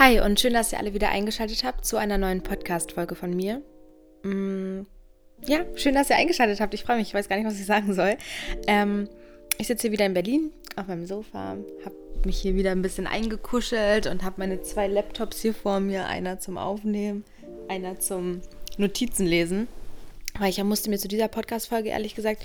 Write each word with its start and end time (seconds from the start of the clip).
Hi 0.00 0.18
und 0.18 0.40
schön, 0.40 0.54
dass 0.54 0.72
ihr 0.72 0.78
alle 0.78 0.94
wieder 0.94 1.10
eingeschaltet 1.10 1.62
habt 1.62 1.84
zu 1.84 1.98
einer 1.98 2.16
neuen 2.16 2.42
Podcast-Folge 2.42 3.14
von 3.14 3.36
mir. 3.36 3.60
Mm, 4.22 4.86
ja, 5.44 5.66
schön, 5.74 5.94
dass 5.94 6.08
ihr 6.08 6.16
eingeschaltet 6.16 6.58
habt. 6.58 6.72
Ich 6.72 6.84
freue 6.84 6.96
mich, 6.96 7.08
ich 7.08 7.12
weiß 7.14 7.28
gar 7.28 7.36
nicht, 7.36 7.44
was 7.44 7.60
ich 7.60 7.66
sagen 7.66 7.92
soll. 7.92 8.16
Ähm, 8.66 9.10
ich 9.58 9.66
sitze 9.66 9.82
hier 9.82 9.92
wieder 9.92 10.06
in 10.06 10.14
Berlin 10.14 10.52
auf 10.76 10.86
meinem 10.86 11.04
Sofa, 11.04 11.58
habe 11.84 11.96
mich 12.24 12.40
hier 12.40 12.54
wieder 12.54 12.70
ein 12.70 12.80
bisschen 12.80 13.06
eingekuschelt 13.06 14.06
und 14.06 14.22
habe 14.22 14.36
meine 14.38 14.62
zwei 14.62 14.86
Laptops 14.86 15.42
hier 15.42 15.52
vor 15.52 15.80
mir. 15.80 16.06
Einer 16.06 16.40
zum 16.40 16.56
Aufnehmen, 16.56 17.22
einer 17.68 18.00
zum 18.00 18.40
Notizen 18.78 19.26
lesen. 19.26 19.68
Weil 20.38 20.48
ich 20.48 20.64
musste 20.64 20.88
mir 20.88 20.98
zu 20.98 21.08
dieser 21.08 21.28
Podcast-Folge 21.28 21.90
ehrlich 21.90 22.14
gesagt 22.14 22.42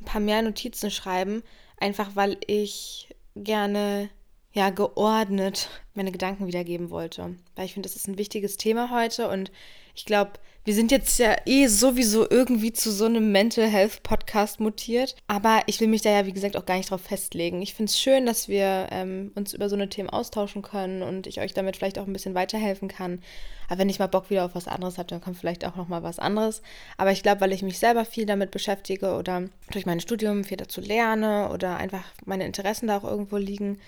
ein 0.00 0.06
paar 0.06 0.20
mehr 0.20 0.42
Notizen 0.42 0.90
schreiben, 0.90 1.44
einfach 1.78 2.16
weil 2.16 2.36
ich 2.48 3.14
gerne 3.36 4.08
ja 4.56 4.70
geordnet 4.70 5.68
meine 5.94 6.12
Gedanken 6.12 6.46
wiedergeben 6.46 6.90
wollte. 6.90 7.36
Weil 7.54 7.66
ich 7.66 7.74
finde, 7.74 7.88
das 7.88 7.96
ist 7.96 8.08
ein 8.08 8.18
wichtiges 8.18 8.56
Thema 8.56 8.90
heute 8.90 9.28
und 9.28 9.52
ich 9.94 10.04
glaube, 10.04 10.32
wir 10.64 10.74
sind 10.74 10.90
jetzt 10.90 11.18
ja 11.18 11.36
eh 11.46 11.68
sowieso 11.68 12.28
irgendwie 12.28 12.72
zu 12.72 12.90
so 12.90 13.04
einem 13.04 13.30
Mental 13.30 13.68
Health 13.68 14.02
Podcast 14.02 14.58
mutiert. 14.58 15.14
Aber 15.28 15.60
ich 15.66 15.80
will 15.80 15.86
mich 15.86 16.02
da 16.02 16.10
ja, 16.10 16.26
wie 16.26 16.32
gesagt, 16.32 16.56
auch 16.56 16.66
gar 16.66 16.76
nicht 16.76 16.90
drauf 16.90 17.02
festlegen. 17.02 17.62
Ich 17.62 17.74
finde 17.74 17.90
es 17.90 18.00
schön, 18.00 18.26
dass 18.26 18.48
wir 18.48 18.88
ähm, 18.90 19.30
uns 19.36 19.54
über 19.54 19.68
so 19.68 19.76
eine 19.76 19.88
Themen 19.88 20.10
austauschen 20.10 20.62
können 20.62 21.02
und 21.02 21.28
ich 21.28 21.40
euch 21.40 21.54
damit 21.54 21.76
vielleicht 21.76 21.98
auch 21.98 22.06
ein 22.06 22.12
bisschen 22.12 22.34
weiterhelfen 22.34 22.88
kann. 22.88 23.22
Aber 23.68 23.78
wenn 23.78 23.88
ich 23.88 24.00
mal 24.00 24.08
Bock 24.08 24.28
wieder 24.28 24.44
auf 24.44 24.56
was 24.56 24.66
anderes 24.66 24.98
habe, 24.98 25.06
dann 25.06 25.20
kommt 25.20 25.38
vielleicht 25.38 25.64
auch 25.64 25.76
noch 25.76 25.86
mal 25.86 26.02
was 26.02 26.18
anderes. 26.18 26.62
Aber 26.96 27.12
ich 27.12 27.22
glaube, 27.22 27.42
weil 27.42 27.52
ich 27.52 27.62
mich 27.62 27.78
selber 27.78 28.04
viel 28.04 28.26
damit 28.26 28.50
beschäftige 28.50 29.14
oder 29.14 29.44
durch 29.70 29.86
mein 29.86 30.00
Studium 30.00 30.44
viel 30.44 30.56
dazu 30.56 30.80
lerne 30.80 31.50
oder 31.50 31.76
einfach 31.76 32.04
meine 32.24 32.44
Interessen 32.44 32.88
da 32.88 32.98
auch 32.98 33.04
irgendwo 33.04 33.36
liegen, 33.36 33.78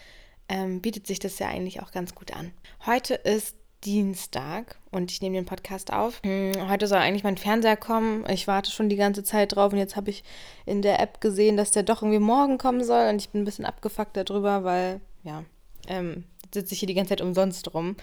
ähm, 0.49 0.81
bietet 0.81 1.07
sich 1.07 1.19
das 1.19 1.39
ja 1.39 1.49
eigentlich 1.49 1.83
auch 1.83 1.93
ganz 1.93 2.15
gut 2.15 2.33
an. 2.35 2.53
Heute 2.87 3.15
ist 3.15 3.57
Dienstag 3.85 4.77
und 4.91 5.13
ich 5.13 5.23
nehme 5.23 5.37
den 5.37 5.47
Podcast 5.47 5.93
auf. 5.93 6.21
Hm, 6.25 6.69
heute 6.69 6.87
soll 6.89 6.99
eigentlich 6.99 7.23
mein 7.23 7.37
Fernseher 7.37 7.77
kommen. 7.77 8.25
Ich 8.29 8.49
warte 8.49 8.71
schon 8.71 8.89
die 8.89 8.97
ganze 8.97 9.23
Zeit 9.23 9.55
drauf 9.55 9.73
und 9.73 9.79
jetzt 9.79 9.95
habe 9.95 10.11
ich 10.11 10.25
in 10.67 10.83
der 10.83 11.01
App 11.01 11.21
gesehen, 11.21 11.57
dass 11.57 11.71
der 11.71 11.85
doch 11.85 12.03
irgendwie 12.03 12.19
morgen 12.19 12.59
kommen 12.59 12.83
soll 12.83 13.09
und 13.09 13.21
ich 13.21 13.29
bin 13.29 13.43
ein 13.43 13.45
bisschen 13.45 13.67
abgefuckt 13.67 14.17
darüber, 14.17 14.65
weil, 14.65 15.01
ja, 15.23 15.45
ähm, 15.87 16.25
sitze 16.53 16.75
ich 16.75 16.81
hier 16.81 16.89
die 16.89 16.95
ganze 16.95 17.11
Zeit 17.11 17.21
umsonst 17.21 17.73
rum. 17.73 17.97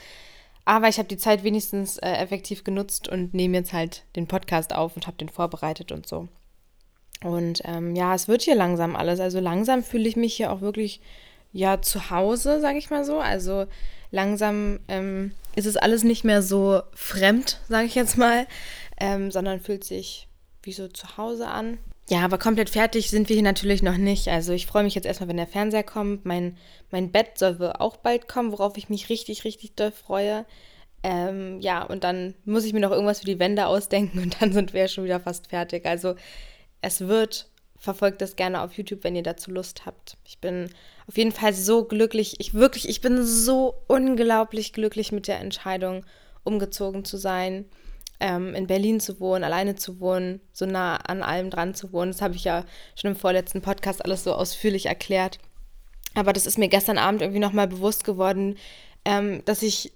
Aber 0.64 0.88
ich 0.88 0.98
habe 0.98 1.08
die 1.08 1.18
Zeit 1.18 1.44
wenigstens 1.44 1.98
äh, 1.98 2.10
effektiv 2.10 2.64
genutzt 2.64 3.08
und 3.08 3.34
nehme 3.34 3.58
jetzt 3.58 3.74
halt 3.74 4.04
den 4.16 4.28
Podcast 4.28 4.74
auf 4.74 4.96
und 4.96 5.08
habe 5.08 5.18
den 5.18 5.30
vorbereitet 5.30 5.92
und 5.92 6.08
so. 6.08 6.28
Und 7.24 7.62
ähm, 7.66 7.96
ja, 7.96 8.16
es 8.16 8.28
wird 8.28 8.42
hier 8.42 8.56
langsam 8.56 8.96
alles. 8.96 9.20
Also 9.20 9.40
langsam 9.40 9.84
fühle 9.84 10.08
ich 10.08 10.16
mich 10.16 10.36
hier 10.36 10.52
auch 10.52 10.62
wirklich 10.62 11.02
ja 11.56 11.82
zu 11.82 12.10
Hause, 12.10 12.60
sage 12.60 12.78
ich 12.78 12.90
mal 12.90 13.06
so. 13.06 13.20
Also 13.20 13.66
langsam 14.12 14.80
ähm, 14.90 15.32
ist 15.56 15.66
es 15.66 15.78
alles 15.78 16.04
nicht 16.04 16.26
mehr 16.26 16.42
so 16.42 16.82
fremd, 16.94 17.62
sage 17.70 17.86
ich 17.88 17.96
jetzt 17.96 18.18
mal, 18.18 18.46
ähm, 19.00 19.32
sondern 19.32 19.62
fühlt 19.62 19.86
sich 19.86 20.28
wie 20.64 20.74
so 20.74 20.90
zu 20.90 21.18
Hause 21.18 21.48
an. 21.48 21.78
Ja, 22.10 22.26
aber 22.26 22.38
komplett 22.38 22.70
fertig 22.70 23.10
sind 23.10 23.30
wir 23.30 23.36
hier 23.36 23.44
natürlich 23.44 23.82
noch 23.82 23.98
nicht. 23.98 24.28
Also 24.28 24.52
ich 24.52 24.68
freue 24.68 24.84
mich 24.84 24.96
jetzt 24.96 25.06
erstmal, 25.06 25.30
wenn 25.30 25.38
der 25.38 25.48
Fernseher 25.48 25.84
kommt. 25.84 26.26
Mein, 26.26 26.58
mein 26.92 27.12
Bett 27.12 27.38
soll 27.38 27.58
auch 27.80 27.98
bald 27.98 28.28
kommen, 28.28 28.52
worauf 28.52 28.78
ich 28.78 28.90
mich 28.90 29.10
richtig, 29.10 29.46
richtig 29.46 29.76
doll 29.76 29.92
freue. 29.92 30.46
Ähm, 31.04 31.62
ja, 31.62 31.84
und 31.84 32.04
dann 32.04 32.36
muss 32.44 32.66
ich 32.66 32.74
mir 32.74 32.82
noch 32.82 32.92
irgendwas 32.92 33.20
für 33.22 33.26
die 33.26 33.40
Wände 33.40 33.66
ausdenken 33.68 34.20
und 34.24 34.42
dann 34.42 34.52
sind 34.52 34.74
wir 34.74 34.82
ja 34.82 34.88
schon 34.90 35.06
wieder 35.06 35.22
fast 35.22 35.48
fertig. 35.48 35.86
Also 35.86 36.16
es 36.82 37.00
wird 37.00 37.48
verfolgt 37.78 38.22
das 38.22 38.36
gerne 38.36 38.62
auf 38.62 38.74
YouTube, 38.74 39.04
wenn 39.04 39.16
ihr 39.16 39.24
dazu 39.24 39.52
Lust 39.52 39.86
habt. 39.86 40.18
Ich 40.26 40.40
bin 40.40 40.70
auf 41.08 41.18
jeden 41.18 41.32
Fall 41.32 41.54
so 41.54 41.86
glücklich. 41.86 42.40
Ich 42.40 42.54
wirklich, 42.54 42.90
ich 42.90 43.02
bin 43.02 43.24
so 43.24 43.76
unglaublich 43.88 44.74
glücklich 44.74 45.12
mit 45.12 45.28
der 45.28 45.40
Entscheidung, 45.40 46.06
umgezogen 46.44 47.06
zu 47.06 47.18
sein, 47.18 47.66
ähm, 48.20 48.56
in 48.56 48.68
Berlin 48.68 49.00
zu 49.00 49.20
wohnen, 49.20 49.44
alleine 49.44 49.76
zu 49.76 50.00
wohnen, 50.00 50.42
so 50.54 50.66
nah 50.66 50.96
an 50.96 51.22
allem 51.22 51.50
dran 51.50 51.74
zu 51.74 51.92
wohnen. 51.92 52.12
Das 52.12 52.22
habe 52.22 52.36
ich 52.36 52.44
ja 52.44 52.66
schon 52.96 53.12
im 53.12 53.18
vorletzten 53.18 53.62
Podcast 53.62 54.04
alles 54.04 54.24
so 54.24 54.34
ausführlich 54.34 54.86
erklärt. 54.86 55.40
Aber 56.14 56.32
das 56.32 56.46
ist 56.46 56.58
mir 56.58 56.70
gestern 56.70 56.98
Abend 56.98 57.22
irgendwie 57.22 57.40
nochmal 57.40 57.68
bewusst 57.68 58.04
geworden, 58.06 58.58
ähm, 59.04 59.44
dass 59.46 59.62
ich 59.62 59.92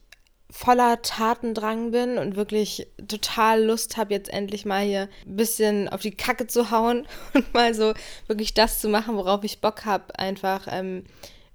voller 0.51 1.01
Tatendrang 1.01 1.91
bin 1.91 2.17
und 2.17 2.35
wirklich 2.35 2.87
total 3.07 3.63
Lust 3.63 3.97
habe, 3.97 4.13
jetzt 4.13 4.29
endlich 4.29 4.65
mal 4.65 4.83
hier 4.83 5.09
ein 5.25 5.35
bisschen 5.35 5.89
auf 5.89 6.01
die 6.01 6.11
Kacke 6.11 6.47
zu 6.47 6.71
hauen 6.71 7.07
und 7.33 7.53
mal 7.53 7.73
so 7.73 7.93
wirklich 8.27 8.53
das 8.53 8.79
zu 8.79 8.89
machen, 8.89 9.15
worauf 9.15 9.43
ich 9.43 9.61
Bock 9.61 9.85
habe. 9.85 10.17
Einfach 10.17 10.67
ähm, 10.69 11.03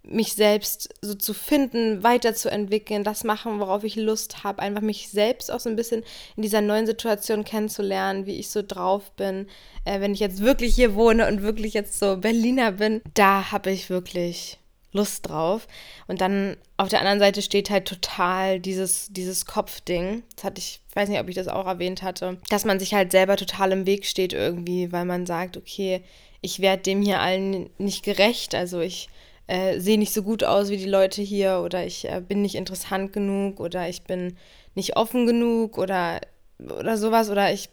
mich 0.07 0.35
selbst 0.35 0.95
so 1.01 1.15
zu 1.15 1.33
finden, 1.33 2.03
weiterzuentwickeln, 2.03 3.05
das 3.05 3.25
machen, 3.25 3.59
worauf 3.59 3.85
ich 3.85 3.97
Lust 3.97 4.45
habe, 4.45 4.61
einfach 4.61 4.83
mich 4.83 5.09
selbst 5.09 5.51
auch 5.51 5.61
so 5.61 5.71
ein 5.71 5.77
bisschen 5.77 6.05
in 6.37 6.43
dieser 6.43 6.61
neuen 6.61 6.87
Situation 6.87 7.45
kennenzulernen, 7.45 8.27
wie 8.27 8.39
ich 8.39 8.51
so 8.51 8.63
drauf 8.63 9.11
bin. 9.13 9.49
Äh, 9.85 10.01
wenn 10.01 10.13
ich 10.13 10.21
jetzt 10.21 10.41
wirklich 10.41 10.75
hier 10.75 10.95
wohne 10.95 11.27
und 11.27 11.43
wirklich 11.43 11.75
jetzt 11.75 11.99
so 11.99 12.17
Berliner 12.19 12.73
bin, 12.73 13.03
da 13.15 13.51
habe 13.51 13.71
ich 13.71 13.91
wirklich 13.91 14.59
Lust 14.95 15.29
drauf. 15.29 15.67
Und 16.07 16.21
dann 16.21 16.57
auf 16.77 16.89
der 16.89 17.01
anderen 17.01 17.19
Seite 17.19 17.43
steht 17.43 17.69
halt 17.69 17.87
total 17.87 18.61
dieses, 18.61 19.09
dieses 19.11 19.45
Kopfding. 19.45 20.23
Das 20.37 20.45
hatte 20.45 20.61
ich, 20.61 20.81
weiß 20.95 21.09
nicht, 21.09 21.21
ob 21.21 21.29
ich 21.29 21.35
das 21.35 21.49
auch 21.49 21.67
erwähnt 21.67 22.03
hatte, 22.03 22.39
dass 22.49 22.65
man 22.65 22.79
sich 22.79 22.95
halt 22.95 23.13
selber 23.13 23.37
total 23.37 23.73
im 23.73 23.87
Weg 23.87 24.07
steht 24.07 24.33
irgendwie, 24.33 24.93
weil 24.93 25.05
man 25.05 25.27
sagt, 25.27 25.57
okay, 25.57 26.03
ich 26.41 26.61
werde 26.61 26.83
dem 26.83 27.03
hier 27.03 27.21
allen 27.21 27.71
nicht 27.77 28.05
gerecht. 28.05 28.55
Also 28.55 28.81
ich 28.81 29.09
äh, 29.49 29.81
sehe 29.81 29.99
nicht 29.99 30.15
so 30.15 30.23
gut 30.23 30.45
aus 30.45 30.71
wie 30.71 30.77
die 30.77 30.89
Leute 30.89 31.23
hier 31.23 31.61
oder 31.65 31.85
ich 31.85 32.09
äh, 32.09 32.23
bin 32.27 32.41
nicht 32.41 32.55
interessant 32.55 33.13
genug 33.13 33.61
oder 33.61 33.89
ich 33.89 34.03
bin 34.05 34.37
nicht 34.75 34.97
offen 34.97 35.27
genug 35.27 35.77
oder, 35.77 36.21
oder 36.59 36.97
sowas 36.97 37.31
oder 37.31 37.53
ich, 37.53 37.69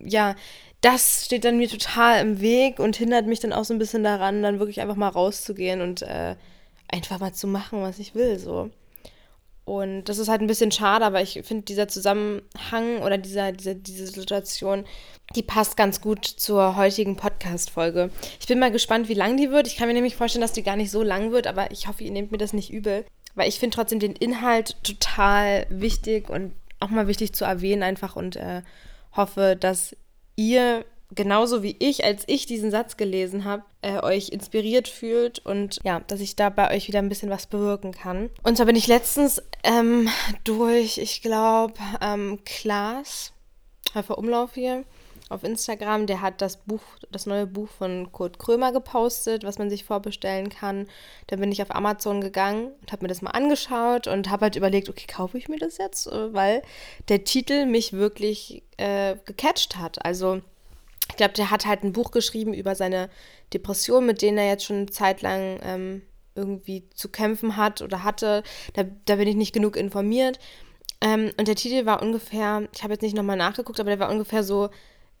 ja, 0.00 0.34
das 0.80 1.24
steht 1.24 1.44
dann 1.44 1.58
mir 1.58 1.68
total 1.68 2.20
im 2.20 2.40
Weg 2.40 2.78
und 2.78 2.96
hindert 2.96 3.26
mich 3.26 3.40
dann 3.40 3.52
auch 3.52 3.64
so 3.64 3.74
ein 3.74 3.78
bisschen 3.78 4.04
daran, 4.04 4.42
dann 4.42 4.58
wirklich 4.58 4.80
einfach 4.80 4.96
mal 4.96 5.08
rauszugehen 5.08 5.80
und 5.80 6.02
äh, 6.02 6.36
einfach 6.88 7.18
mal 7.18 7.32
zu 7.32 7.46
machen, 7.46 7.82
was 7.82 7.98
ich 7.98 8.14
will, 8.14 8.38
so. 8.38 8.70
Und 9.66 10.04
das 10.04 10.18
ist 10.18 10.28
halt 10.28 10.42
ein 10.42 10.46
bisschen 10.46 10.70
schade, 10.70 11.04
aber 11.04 11.22
ich 11.22 11.40
finde, 11.42 11.64
dieser 11.64 11.88
Zusammenhang 11.88 13.02
oder 13.02 13.18
dieser, 13.18 13.50
diese, 13.50 13.74
diese 13.74 14.06
Situation, 14.06 14.84
die 15.34 15.42
passt 15.42 15.76
ganz 15.76 16.00
gut 16.00 16.24
zur 16.24 16.76
heutigen 16.76 17.16
Podcast-Folge. 17.16 18.10
Ich 18.38 18.46
bin 18.46 18.60
mal 18.60 18.70
gespannt, 18.70 19.08
wie 19.08 19.14
lang 19.14 19.36
die 19.36 19.50
wird. 19.50 19.66
Ich 19.66 19.76
kann 19.76 19.88
mir 19.88 19.94
nämlich 19.94 20.14
vorstellen, 20.14 20.42
dass 20.42 20.52
die 20.52 20.62
gar 20.62 20.76
nicht 20.76 20.92
so 20.92 21.02
lang 21.02 21.32
wird, 21.32 21.48
aber 21.48 21.72
ich 21.72 21.88
hoffe, 21.88 22.04
ihr 22.04 22.12
nehmt 22.12 22.30
mir 22.30 22.38
das 22.38 22.52
nicht 22.52 22.72
übel. 22.72 23.04
Weil 23.34 23.48
ich 23.48 23.58
finde 23.58 23.74
trotzdem 23.74 23.98
den 23.98 24.14
Inhalt 24.14 24.76
total 24.84 25.66
wichtig 25.68 26.30
und 26.30 26.52
auch 26.78 26.90
mal 26.90 27.08
wichtig 27.08 27.32
zu 27.32 27.44
erwähnen 27.44 27.82
einfach 27.82 28.14
und 28.14 28.36
äh, 28.36 28.62
hoffe, 29.16 29.56
dass 29.58 29.96
ihr 30.36 30.84
genauso 31.14 31.62
wie 31.62 31.76
ich, 31.78 32.04
als 32.04 32.24
ich 32.26 32.46
diesen 32.46 32.70
Satz 32.70 32.96
gelesen 32.96 33.44
habe, 33.44 33.62
äh, 33.82 34.00
euch 34.02 34.30
inspiriert 34.30 34.88
fühlt 34.88 35.38
und 35.38 35.78
ja, 35.84 36.00
dass 36.00 36.20
ich 36.20 36.36
da 36.36 36.50
bei 36.50 36.74
euch 36.74 36.88
wieder 36.88 36.98
ein 36.98 37.08
bisschen 37.08 37.30
was 37.30 37.46
bewirken 37.46 37.92
kann. 37.92 38.30
Und 38.42 38.56
zwar 38.56 38.66
bin 38.66 38.76
ich 38.76 38.86
letztens 38.86 39.42
ähm, 39.62 40.08
durch, 40.44 40.98
ich 40.98 41.22
glaube, 41.22 41.74
ähm, 42.00 42.40
Klaas, 42.44 43.32
Häufer 43.94 44.18
Umlauf 44.18 44.54
hier, 44.54 44.84
auf 45.28 45.42
Instagram, 45.42 46.06
der 46.06 46.20
hat 46.20 46.40
das 46.40 46.56
Buch, 46.56 46.82
das 47.10 47.26
neue 47.26 47.46
Buch 47.46 47.68
von 47.68 48.12
Kurt 48.12 48.38
Krömer 48.38 48.72
gepostet, 48.72 49.42
was 49.42 49.58
man 49.58 49.70
sich 49.70 49.84
vorbestellen 49.84 50.50
kann. 50.50 50.86
Da 51.26 51.36
bin 51.36 51.50
ich 51.50 51.62
auf 51.62 51.74
Amazon 51.74 52.20
gegangen 52.20 52.70
und 52.80 52.92
habe 52.92 53.02
mir 53.02 53.08
das 53.08 53.22
mal 53.22 53.32
angeschaut 53.32 54.06
und 54.06 54.30
habe 54.30 54.44
halt 54.44 54.56
überlegt, 54.56 54.88
okay, 54.88 55.06
kaufe 55.08 55.36
ich 55.36 55.48
mir 55.48 55.58
das 55.58 55.78
jetzt, 55.78 56.06
äh, 56.06 56.32
weil 56.32 56.62
der 57.08 57.24
Titel 57.24 57.66
mich 57.66 57.92
wirklich 57.92 58.62
äh, 58.76 59.16
gecatcht 59.24 59.76
hat. 59.76 60.04
Also 60.04 60.42
ich 61.08 61.16
glaube, 61.16 61.34
der 61.34 61.50
hat 61.50 61.66
halt 61.66 61.82
ein 61.82 61.92
Buch 61.92 62.10
geschrieben 62.10 62.54
über 62.54 62.74
seine 62.74 63.08
Depression, 63.52 64.06
mit 64.06 64.22
denen 64.22 64.38
er 64.38 64.48
jetzt 64.48 64.64
schon 64.64 64.76
eine 64.76 64.86
Zeit 64.86 65.22
lang 65.22 65.60
ähm, 65.62 66.02
irgendwie 66.34 66.88
zu 66.94 67.08
kämpfen 67.08 67.56
hat 67.56 67.82
oder 67.82 68.04
hatte. 68.04 68.42
Da, 68.74 68.84
da 69.04 69.16
bin 69.16 69.28
ich 69.28 69.36
nicht 69.36 69.52
genug 69.52 69.76
informiert. 69.76 70.38
Ähm, 71.00 71.32
und 71.38 71.48
der 71.48 71.56
Titel 71.56 71.86
war 71.86 72.02
ungefähr, 72.02 72.68
ich 72.74 72.82
habe 72.82 72.94
jetzt 72.94 73.02
nicht 73.02 73.16
nochmal 73.16 73.36
nachgeguckt, 73.36 73.80
aber 73.80 73.90
der 73.90 73.98
war 73.98 74.10
ungefähr 74.10 74.42
so, 74.42 74.70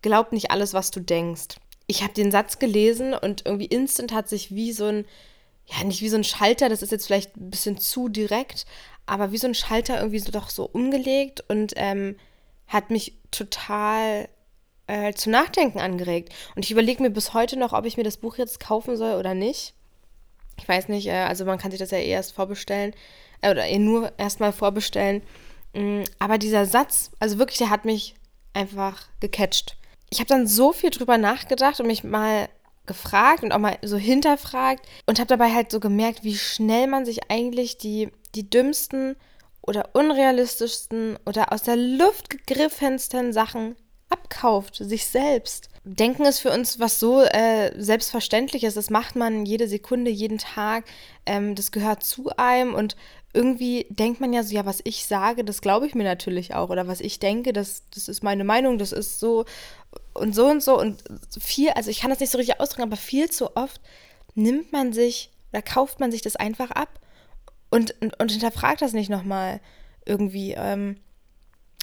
glaub 0.02 0.32
nicht 0.32 0.50
alles, 0.50 0.74
was 0.74 0.90
du 0.90 1.00
denkst. 1.00 1.56
Ich 1.86 2.02
habe 2.02 2.14
den 2.14 2.30
Satz 2.30 2.58
gelesen 2.58 3.14
und 3.14 3.46
irgendwie 3.46 3.66
instant 3.66 4.12
hat 4.12 4.28
sich 4.28 4.54
wie 4.54 4.72
so 4.72 4.86
ein, 4.86 5.04
ja, 5.66 5.84
nicht 5.84 6.00
wie 6.00 6.08
so 6.08 6.16
ein 6.16 6.24
Schalter, 6.24 6.68
das 6.68 6.82
ist 6.82 6.92
jetzt 6.92 7.06
vielleicht 7.06 7.36
ein 7.36 7.50
bisschen 7.50 7.78
zu 7.78 8.08
direkt, 8.08 8.66
aber 9.04 9.32
wie 9.32 9.38
so 9.38 9.46
ein 9.46 9.54
Schalter 9.54 9.98
irgendwie 9.98 10.18
so 10.18 10.32
doch 10.32 10.48
so 10.50 10.64
umgelegt 10.64 11.44
und 11.48 11.74
ähm, 11.76 12.16
hat 12.66 12.90
mich 12.90 13.14
total 13.30 14.28
äh, 14.86 15.12
zum 15.14 15.32
Nachdenken 15.32 15.80
angeregt. 15.80 16.32
Und 16.54 16.64
ich 16.64 16.70
überlege 16.70 17.02
mir 17.02 17.10
bis 17.10 17.34
heute 17.34 17.58
noch, 17.58 17.72
ob 17.72 17.84
ich 17.86 17.96
mir 17.96 18.04
das 18.04 18.16
Buch 18.16 18.36
jetzt 18.36 18.60
kaufen 18.60 18.96
soll 18.96 19.18
oder 19.18 19.34
nicht. 19.34 19.74
Ich 20.58 20.68
weiß 20.68 20.88
nicht, 20.88 21.06
äh, 21.06 21.24
also 21.24 21.44
man 21.44 21.58
kann 21.58 21.70
sich 21.70 21.80
das 21.80 21.90
ja 21.90 21.98
eh 21.98 22.08
erst 22.08 22.32
vorbestellen 22.32 22.94
äh, 23.42 23.50
oder 23.50 23.66
eh 23.66 23.78
nur 23.78 24.12
erstmal 24.18 24.52
vorbestellen. 24.52 25.22
Mm, 25.74 26.02
aber 26.18 26.38
dieser 26.38 26.66
Satz, 26.66 27.10
also 27.18 27.38
wirklich, 27.38 27.58
der 27.58 27.70
hat 27.70 27.84
mich 27.84 28.14
einfach 28.54 29.08
gecatcht. 29.20 29.76
Ich 30.10 30.20
habe 30.20 30.28
dann 30.28 30.46
so 30.46 30.72
viel 30.72 30.90
drüber 30.90 31.18
nachgedacht 31.18 31.80
und 31.80 31.86
mich 31.86 32.04
mal 32.04 32.48
gefragt 32.86 33.42
und 33.42 33.52
auch 33.52 33.58
mal 33.58 33.76
so 33.82 33.96
hinterfragt 33.96 34.86
und 35.06 35.18
habe 35.18 35.26
dabei 35.26 35.52
halt 35.52 35.70
so 35.70 35.80
gemerkt, 35.80 36.22
wie 36.22 36.36
schnell 36.36 36.86
man 36.86 37.04
sich 37.04 37.30
eigentlich 37.30 37.78
die, 37.78 38.10
die 38.34 38.48
dümmsten 38.48 39.16
oder 39.60 39.90
unrealistischsten 39.94 41.18
oder 41.26 41.52
aus 41.52 41.64
der 41.64 41.76
Luft 41.76 42.30
gegriffensten 42.30 43.32
Sachen 43.32 43.74
abkauft, 44.08 44.76
sich 44.76 45.06
selbst. 45.06 45.68
Denken 45.84 46.24
ist 46.24 46.40
für 46.40 46.50
uns 46.50 46.80
was 46.80 46.98
so 46.98 47.22
äh, 47.22 47.72
Selbstverständliches. 47.80 48.74
Das 48.74 48.90
macht 48.90 49.16
man 49.16 49.46
jede 49.46 49.68
Sekunde, 49.68 50.10
jeden 50.10 50.38
Tag. 50.38 50.84
Ähm, 51.26 51.54
das 51.54 51.70
gehört 51.72 52.02
zu 52.02 52.30
einem 52.36 52.74
und 52.74 52.96
irgendwie 53.32 53.86
denkt 53.90 54.20
man 54.20 54.32
ja 54.32 54.42
so, 54.42 54.54
ja, 54.54 54.64
was 54.64 54.80
ich 54.84 55.04
sage, 55.06 55.44
das 55.44 55.60
glaube 55.60 55.86
ich 55.86 55.94
mir 55.94 56.04
natürlich 56.04 56.54
auch. 56.54 56.70
Oder 56.70 56.88
was 56.88 57.00
ich 57.00 57.18
denke, 57.18 57.52
das, 57.52 57.82
das 57.94 58.08
ist 58.08 58.22
meine 58.22 58.44
Meinung, 58.44 58.78
das 58.78 58.92
ist 58.92 59.20
so 59.20 59.44
und 60.14 60.34
so 60.34 60.46
und 60.46 60.62
so. 60.62 60.78
Und 60.78 61.04
viel, 61.38 61.70
also 61.70 61.90
ich 61.90 62.00
kann 62.00 62.10
das 62.10 62.20
nicht 62.20 62.30
so 62.30 62.38
richtig 62.38 62.60
ausdrücken, 62.60 62.88
aber 62.88 62.96
viel 62.96 63.30
zu 63.30 63.56
oft 63.56 63.80
nimmt 64.34 64.72
man 64.72 64.92
sich 64.92 65.30
oder 65.52 65.62
kauft 65.62 66.00
man 66.00 66.10
sich 66.10 66.22
das 66.22 66.36
einfach 66.36 66.70
ab 66.70 67.00
und, 67.70 67.94
und, 68.00 68.18
und 68.18 68.30
hinterfragt 68.30 68.82
das 68.82 68.92
nicht 68.92 69.10
nochmal 69.10 69.60
irgendwie. 70.04 70.52
Ähm, 70.52 70.96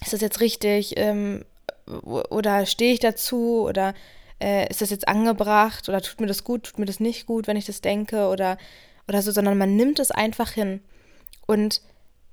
ist 0.02 0.12
das 0.12 0.20
jetzt 0.20 0.40
richtig? 0.40 0.94
Ähm, 0.96 1.44
oder 1.86 2.66
stehe 2.66 2.92
ich 2.92 3.00
dazu? 3.00 3.66
Oder 3.68 3.94
äh, 4.40 4.68
ist 4.68 4.80
das 4.80 4.90
jetzt 4.90 5.08
angebracht? 5.08 5.88
Oder 5.88 6.00
tut 6.00 6.20
mir 6.20 6.26
das 6.26 6.44
gut? 6.44 6.64
Tut 6.64 6.78
mir 6.78 6.86
das 6.86 7.00
nicht 7.00 7.26
gut, 7.26 7.46
wenn 7.46 7.56
ich 7.56 7.66
das 7.66 7.80
denke? 7.80 8.28
Oder, 8.28 8.58
oder 9.08 9.22
so, 9.22 9.32
sondern 9.32 9.58
man 9.58 9.76
nimmt 9.76 9.98
es 9.98 10.10
einfach 10.10 10.50
hin. 10.50 10.80
Und 11.46 11.82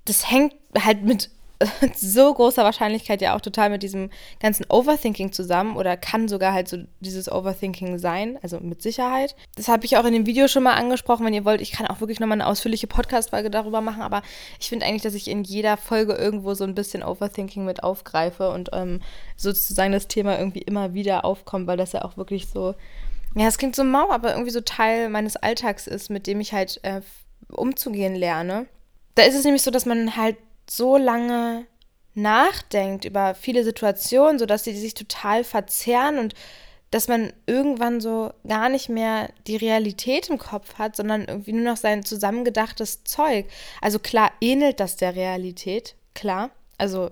das 0.06 0.30
hängt 0.30 0.56
halt 0.78 1.04
mit 1.04 1.30
so 1.96 2.34
großer 2.34 2.64
Wahrscheinlichkeit 2.64 3.22
ja 3.22 3.36
auch 3.36 3.42
total 3.42 3.70
mit 3.70 3.84
diesem 3.84 4.10
ganzen 4.40 4.66
Overthinking 4.70 5.32
zusammen 5.32 5.76
oder 5.78 5.98
kann 5.98 6.28
sogar 6.28 6.54
halt 6.54 6.68
so 6.68 6.78
dieses 7.00 7.32
Overthinking 7.32 7.98
sein, 7.98 8.38
also 8.42 8.60
mit 8.60 8.82
Sicherheit. 8.82 9.36
Das 9.56 9.68
habe 9.68 9.86
ich 9.86 9.98
auch 9.98 10.06
in 10.06 10.14
dem 10.14 10.26
Video 10.26 10.48
schon 10.48 10.64
mal 10.64 10.76
angesprochen. 10.76 11.26
Wenn 11.26 11.34
ihr 11.34 11.46
wollt, 11.46 11.62
ich 11.62 11.72
kann 11.72 11.88
auch 11.88 12.00
wirklich 12.00 12.20
nochmal 12.20 12.38
eine 12.38 12.48
ausführliche 12.48 12.88
Podcast-Folge 12.88 13.50
darüber 13.50 13.82
machen, 13.82 14.02
aber 14.02 14.22
ich 14.60 14.70
finde 14.70 14.86
eigentlich, 14.86 15.04
dass 15.04 15.14
ich 15.14 15.28
in 15.28 15.44
jeder 15.44 15.78
Folge 15.78 16.14
irgendwo 16.14 16.54
so 16.54 16.64
ein 16.64 16.76
bisschen 16.76 17.04
Overthinking 17.04 17.66
mit 17.66 17.84
aufgreife 17.84 18.52
und 18.52 18.70
ähm, 18.74 19.02
sozusagen 19.38 19.92
das 19.92 20.08
Thema 20.08 20.38
irgendwie 20.38 20.62
immer 20.62 20.94
wieder 20.94 21.26
aufkommt, 21.26 21.68
weil 21.68 21.78
das 21.78 21.92
ja 21.94 22.04
auch 22.04 22.18
wirklich 22.18 22.48
so, 22.48 22.76
ja, 23.36 23.48
es 23.48 23.58
klingt 23.58 23.76
so 23.76 23.84
mau, 23.84 24.12
aber 24.12 24.32
irgendwie 24.32 24.52
so 24.52 24.62
Teil 24.62 25.10
meines 25.10 25.36
Alltags 25.38 25.88
ist, 25.88 26.10
mit 26.10 26.28
dem 26.28 26.40
ich 26.42 26.54
halt 26.54 26.80
äh, 26.84 27.02
umzugehen 27.52 28.16
lerne. 28.16 28.68
Da 29.16 29.24
ist 29.24 29.36
es 29.36 29.44
nämlich 29.44 29.62
so, 29.62 29.72
dass 29.72 29.86
man 29.86 30.16
halt 30.16 30.38
so 30.72 30.96
lange 30.96 31.66
nachdenkt 32.14 33.04
über 33.04 33.36
viele 33.36 33.64
Situationen, 33.64 34.40
sodass 34.40 34.64
sie 34.64 34.76
sich 34.76 34.94
total 34.94 35.44
verzerren 35.44 36.18
und 36.18 36.34
dass 36.92 37.08
man 37.08 37.32
irgendwann 37.46 38.02
so 38.02 38.32
gar 38.48 38.70
nicht 38.70 38.90
mehr 38.90 39.30
die 39.48 39.56
Realität 39.56 40.30
im 40.30 40.38
Kopf 40.38 40.76
hat, 40.76 40.96
sondern 40.96 41.26
irgendwie 41.26 41.54
nur 41.54 41.64
noch 41.64 41.78
sein 41.78 42.04
zusammengedachtes 42.04 43.04
Zeug. 43.04 43.48
Also 43.82 44.00
klar 44.00 44.32
ähnelt 44.42 44.80
das 44.80 44.98
der 44.98 45.16
Realität, 45.16 45.96
klar, 46.14 46.52
also, 46.78 47.12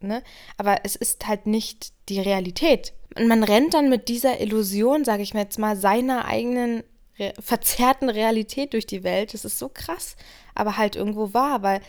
ne, 0.00 0.22
aber 0.56 0.80
es 0.84 0.96
ist 0.96 1.26
halt 1.26 1.46
nicht 1.46 1.92
die 2.08 2.20
Realität. 2.20 2.92
Und 3.16 3.28
man 3.28 3.44
rennt 3.44 3.74
dann 3.74 3.88
mit 3.88 4.08
dieser 4.08 4.40
Illusion, 4.40 5.04
sage 5.04 5.22
ich 5.22 5.34
mir 5.34 5.42
jetzt 5.42 5.58
mal, 5.58 5.76
seiner 5.76 6.24
eigenen 6.24 6.82
re 7.18 7.34
verzerrten 7.38 8.08
Realität 8.08 8.72
durch 8.72 8.86
die 8.86 9.04
Welt. 9.04 9.34
Das 9.34 9.44
ist 9.44 9.58
so 9.58 9.68
krass, 9.68 10.16
aber 10.54 10.76
halt 10.78 10.96
irgendwo 10.96 11.34
wahr, 11.34 11.62
weil 11.62 11.80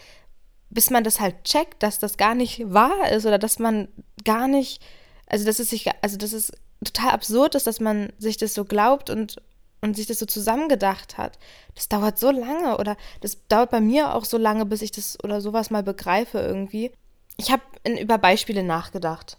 bis 0.74 0.90
man 0.90 1.04
das 1.04 1.20
halt 1.20 1.44
checkt, 1.44 1.84
dass 1.84 2.00
das 2.00 2.18
gar 2.18 2.36
nicht 2.36 2.74
wahr 2.74 3.12
ist 3.12 3.26
oder 3.26 3.38
dass 3.38 3.60
man 3.60 3.88
gar 4.26 4.48
nicht, 4.48 4.82
also 5.28 5.46
dass 5.46 5.60
es 5.60 5.70
sich, 5.70 5.90
also 6.02 6.18
dass 6.18 6.34
es 6.34 6.52
total 6.84 7.12
absurd 7.12 7.56
ist, 7.56 7.68
dass 7.68 7.80
man 7.80 8.12
sich 8.18 8.38
das 8.38 8.54
so 8.54 8.66
glaubt 8.66 9.10
und, 9.10 9.42
und 9.82 9.96
sich 9.96 10.08
das 10.08 10.20
so 10.20 10.26
zusammengedacht 10.26 11.18
hat. 11.18 11.38
Das 11.76 11.90
dauert 11.90 12.18
so 12.18 12.32
lange 12.32 12.78
oder 12.78 12.98
das 13.22 13.38
dauert 13.48 13.70
bei 13.72 13.82
mir 13.82 14.16
auch 14.16 14.26
so 14.26 14.38
lange, 14.38 14.66
bis 14.66 14.82
ich 14.82 14.92
das 14.92 15.18
oder 15.24 15.42
sowas 15.42 15.70
mal 15.70 15.84
begreife 15.84 16.40
irgendwie. 16.40 16.92
Ich 17.38 17.52
habe 17.52 17.64
über 18.00 18.18
Beispiele 18.18 18.64
nachgedacht 18.64 19.38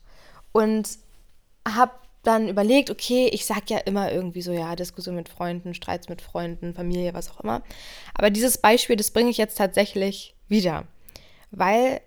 und 0.52 0.88
habe 1.66 1.92
dann 2.22 2.48
überlegt, 2.48 2.90
okay, 2.90 3.28
ich 3.32 3.44
sage 3.44 3.64
ja 3.68 3.78
immer 3.78 4.10
irgendwie 4.10 4.40
so, 4.40 4.52
ja, 4.52 4.74
Diskussion 4.76 5.14
mit 5.14 5.28
Freunden, 5.28 5.74
Streits 5.74 6.08
mit 6.08 6.22
Freunden, 6.22 6.74
Familie, 6.74 7.12
was 7.12 7.30
auch 7.30 7.40
immer. 7.40 7.62
Aber 8.14 8.30
dieses 8.30 8.56
Beispiel, 8.58 8.96
das 8.96 9.10
bringe 9.10 9.30
ich 9.30 9.36
jetzt 9.36 9.58
tatsächlich 9.58 10.34
wieder 10.48 10.86
weil 11.58 12.00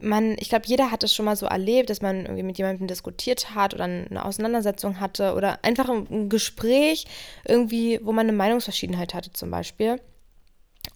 man, 0.00 0.36
ich 0.38 0.48
glaube, 0.48 0.66
jeder 0.66 0.90
hat 0.90 1.02
es 1.02 1.14
schon 1.14 1.24
mal 1.24 1.36
so 1.36 1.46
erlebt, 1.46 1.90
dass 1.90 2.02
man 2.02 2.20
irgendwie 2.20 2.42
mit 2.42 2.58
jemandem 2.58 2.86
diskutiert 2.86 3.54
hat 3.54 3.74
oder 3.74 3.84
eine 3.84 4.24
Auseinandersetzung 4.24 5.00
hatte 5.00 5.34
oder 5.34 5.64
einfach 5.64 5.88
ein 5.88 6.28
Gespräch 6.28 7.06
irgendwie, 7.46 8.00
wo 8.02 8.12
man 8.12 8.26
eine 8.26 8.36
Meinungsverschiedenheit 8.36 9.14
hatte 9.14 9.32
zum 9.32 9.50
Beispiel. 9.50 10.00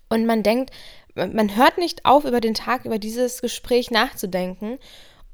Und 0.09 0.27
man 0.27 0.43
denkt, 0.43 0.71
man 1.15 1.57
hört 1.57 1.79
nicht 1.79 2.05
auf, 2.05 2.25
über 2.25 2.41
den 2.41 2.55
Tag, 2.55 2.85
über 2.85 2.99
dieses 2.99 3.43
Gespräch 3.43 3.91
nachzudenken. 3.91 4.79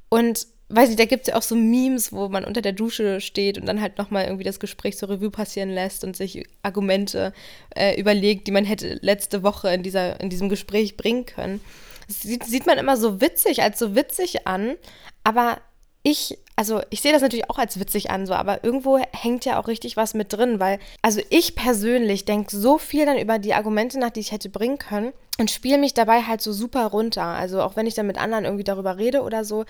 Und 0.08 0.46
weiß 0.68 0.88
nicht, 0.88 1.00
da 1.00 1.04
gibt 1.04 1.22
es 1.22 1.28
ja 1.28 1.36
auch 1.36 1.42
so 1.42 1.56
Memes, 1.56 2.12
wo 2.12 2.28
man 2.28 2.44
unter 2.44 2.60
der 2.60 2.72
Dusche 2.72 3.20
steht 3.20 3.58
und 3.58 3.66
dann 3.66 3.80
halt 3.80 3.98
nochmal 3.98 4.24
irgendwie 4.24 4.44
das 4.44 4.60
Gespräch 4.60 4.96
zur 4.96 5.08
Revue 5.08 5.30
passieren 5.30 5.70
lässt 5.70 6.04
und 6.04 6.16
sich 6.16 6.44
Argumente 6.62 7.32
äh, 7.74 7.98
überlegt, 7.98 8.46
die 8.46 8.52
man 8.52 8.64
hätte 8.64 8.98
letzte 9.00 9.42
Woche 9.42 9.72
in, 9.72 9.82
dieser, 9.82 10.20
in 10.20 10.30
diesem 10.30 10.48
Gespräch 10.48 10.96
bringen 10.96 11.26
können. 11.26 11.60
Sieht, 12.08 12.44
sieht 12.44 12.66
man 12.66 12.78
immer 12.78 12.96
so 12.96 13.20
witzig, 13.20 13.62
als 13.62 13.78
so 13.78 13.94
witzig 13.94 14.46
an, 14.46 14.76
aber 15.24 15.58
ich, 16.02 16.38
also 16.56 16.80
ich 16.88 17.02
sehe 17.02 17.12
das 17.12 17.20
natürlich 17.20 17.50
auch 17.50 17.58
als 17.58 17.78
witzig 17.78 18.10
an, 18.10 18.26
so, 18.26 18.32
aber 18.32 18.64
irgendwo 18.64 18.98
hängt 19.12 19.44
ja 19.44 19.60
auch 19.60 19.68
richtig 19.68 19.96
was 19.96 20.14
mit 20.14 20.32
drin, 20.32 20.58
weil, 20.58 20.78
also 21.02 21.20
ich 21.28 21.54
persönlich 21.54 22.24
denke 22.24 22.56
so 22.56 22.78
viel 22.78 23.04
dann 23.04 23.18
über 23.18 23.38
die 23.38 23.52
Argumente 23.52 23.98
nach, 23.98 24.10
die 24.10 24.20
ich 24.20 24.32
hätte 24.32 24.48
bringen 24.48 24.78
können 24.78 25.12
und 25.38 25.50
spiele 25.50 25.78
mich 25.78 25.92
dabei 25.92 26.22
halt 26.22 26.40
so 26.40 26.52
super 26.52 26.86
runter. 26.86 27.24
Also 27.24 27.62
auch 27.62 27.76
wenn 27.76 27.86
ich 27.86 27.94
dann 27.94 28.06
mit 28.06 28.18
anderen 28.18 28.44
irgendwie 28.44 28.64
darüber 28.64 28.96
rede 28.96 29.22
oder 29.22 29.44
so, 29.44 29.66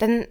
dann 0.00 0.26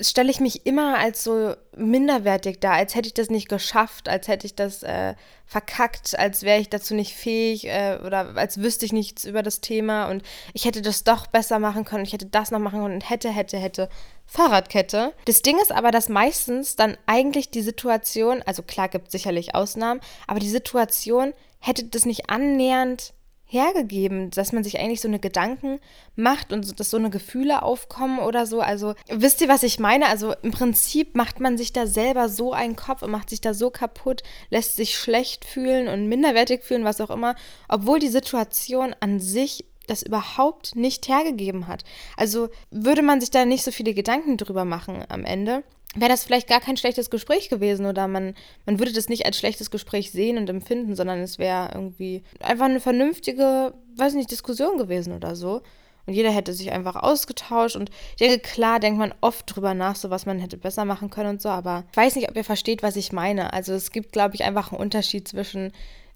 stelle 0.00 0.30
ich 0.30 0.40
mich 0.40 0.66
immer 0.66 0.98
als 0.98 1.24
so 1.24 1.54
minderwertig 1.76 2.60
dar, 2.60 2.74
als 2.74 2.94
hätte 2.94 3.08
ich 3.08 3.14
das 3.14 3.30
nicht 3.30 3.48
geschafft, 3.48 4.08
als 4.08 4.28
hätte 4.28 4.46
ich 4.46 4.54
das 4.54 4.82
äh, 4.82 5.14
verkackt, 5.46 6.18
als 6.18 6.42
wäre 6.42 6.60
ich 6.60 6.68
dazu 6.68 6.94
nicht 6.94 7.14
fähig 7.14 7.66
äh, 7.66 7.98
oder 8.04 8.36
als 8.36 8.60
wüsste 8.60 8.84
ich 8.84 8.92
nichts 8.92 9.24
über 9.24 9.42
das 9.42 9.60
Thema 9.60 10.06
und 10.10 10.22
ich 10.52 10.64
hätte 10.64 10.82
das 10.82 11.04
doch 11.04 11.26
besser 11.26 11.58
machen 11.58 11.84
können, 11.84 12.04
ich 12.04 12.12
hätte 12.12 12.26
das 12.26 12.50
noch 12.50 12.58
machen 12.58 12.80
können 12.80 12.94
und 12.94 13.10
hätte, 13.10 13.30
hätte, 13.30 13.58
hätte. 13.58 13.88
Fahrradkette. 14.30 15.14
Das 15.24 15.40
Ding 15.40 15.58
ist 15.58 15.72
aber, 15.72 15.90
dass 15.90 16.10
meistens 16.10 16.76
dann 16.76 16.98
eigentlich 17.06 17.50
die 17.50 17.62
Situation, 17.62 18.42
also 18.44 18.62
klar 18.62 18.88
gibt 18.88 19.06
es 19.06 19.12
sicherlich 19.12 19.54
Ausnahmen, 19.54 20.02
aber 20.26 20.38
die 20.38 20.50
Situation 20.50 21.32
hätte 21.60 21.84
das 21.84 22.04
nicht 22.04 22.28
annähernd 22.28 23.14
hergegeben, 23.48 24.30
dass 24.30 24.52
man 24.52 24.62
sich 24.62 24.78
eigentlich 24.78 25.00
so 25.00 25.08
eine 25.08 25.18
Gedanken 25.18 25.80
macht 26.16 26.52
und 26.52 26.78
dass 26.78 26.90
so 26.90 26.98
eine 26.98 27.10
Gefühle 27.10 27.62
aufkommen 27.62 28.18
oder 28.18 28.46
so. 28.46 28.60
Also 28.60 28.94
wisst 29.08 29.40
ihr, 29.40 29.48
was 29.48 29.62
ich 29.62 29.80
meine? 29.80 30.06
Also 30.06 30.34
im 30.42 30.50
Prinzip 30.50 31.16
macht 31.16 31.40
man 31.40 31.56
sich 31.56 31.72
da 31.72 31.86
selber 31.86 32.28
so 32.28 32.52
einen 32.52 32.76
Kopf 32.76 33.02
und 33.02 33.10
macht 33.10 33.30
sich 33.30 33.40
da 33.40 33.54
so 33.54 33.70
kaputt, 33.70 34.22
lässt 34.50 34.76
sich 34.76 34.96
schlecht 34.96 35.46
fühlen 35.46 35.88
und 35.88 36.08
minderwertig 36.08 36.62
fühlen, 36.62 36.84
was 36.84 37.00
auch 37.00 37.10
immer, 37.10 37.34
obwohl 37.68 37.98
die 37.98 38.08
Situation 38.08 38.94
an 39.00 39.18
sich 39.18 39.64
das 39.86 40.02
überhaupt 40.02 40.76
nicht 40.76 41.08
hergegeben 41.08 41.66
hat. 41.66 41.84
Also 42.16 42.50
würde 42.70 43.00
man 43.00 43.20
sich 43.20 43.30
da 43.30 43.46
nicht 43.46 43.64
so 43.64 43.70
viele 43.70 43.94
Gedanken 43.94 44.36
drüber 44.36 44.66
machen 44.66 45.02
am 45.08 45.24
Ende, 45.24 45.64
wäre 45.94 46.10
das 46.10 46.24
vielleicht 46.24 46.48
gar 46.48 46.60
kein 46.60 46.76
schlechtes 46.76 47.10
Gespräch 47.10 47.48
gewesen 47.48 47.86
oder 47.86 48.08
man, 48.08 48.34
man 48.66 48.78
würde 48.78 48.92
das 48.92 49.08
nicht 49.08 49.26
als 49.26 49.38
schlechtes 49.38 49.70
Gespräch 49.70 50.10
sehen 50.10 50.36
und 50.36 50.50
empfinden, 50.50 50.94
sondern 50.94 51.20
es 51.20 51.38
wäre 51.38 51.70
irgendwie 51.74 52.22
einfach 52.40 52.66
eine 52.66 52.80
vernünftige, 52.80 53.72
weiß 53.96 54.14
nicht, 54.14 54.30
Diskussion 54.30 54.78
gewesen 54.78 55.14
oder 55.14 55.34
so. 55.34 55.62
Und 56.06 56.14
jeder 56.14 56.30
hätte 56.30 56.54
sich 56.54 56.72
einfach 56.72 56.96
ausgetauscht. 56.96 57.76
Und 57.76 57.90
ich 58.12 58.16
denke, 58.16 58.38
klar 58.38 58.80
denkt 58.80 58.98
man 58.98 59.12
oft 59.20 59.54
drüber 59.54 59.74
nach, 59.74 59.94
so 59.94 60.08
was 60.08 60.24
man 60.24 60.38
hätte 60.38 60.56
besser 60.56 60.86
machen 60.86 61.10
können 61.10 61.30
und 61.30 61.42
so. 61.42 61.50
Aber 61.50 61.84
ich 61.90 61.96
weiß 61.98 62.16
nicht, 62.16 62.30
ob 62.30 62.36
ihr 62.36 62.44
versteht, 62.44 62.82
was 62.82 62.96
ich 62.96 63.12
meine. 63.12 63.52
Also 63.52 63.74
es 63.74 63.92
gibt, 63.92 64.12
glaube 64.12 64.34
ich, 64.34 64.44
einfach 64.44 64.72
einen 64.72 64.80
Unterschied 64.80 65.28
zwischen 65.28 65.70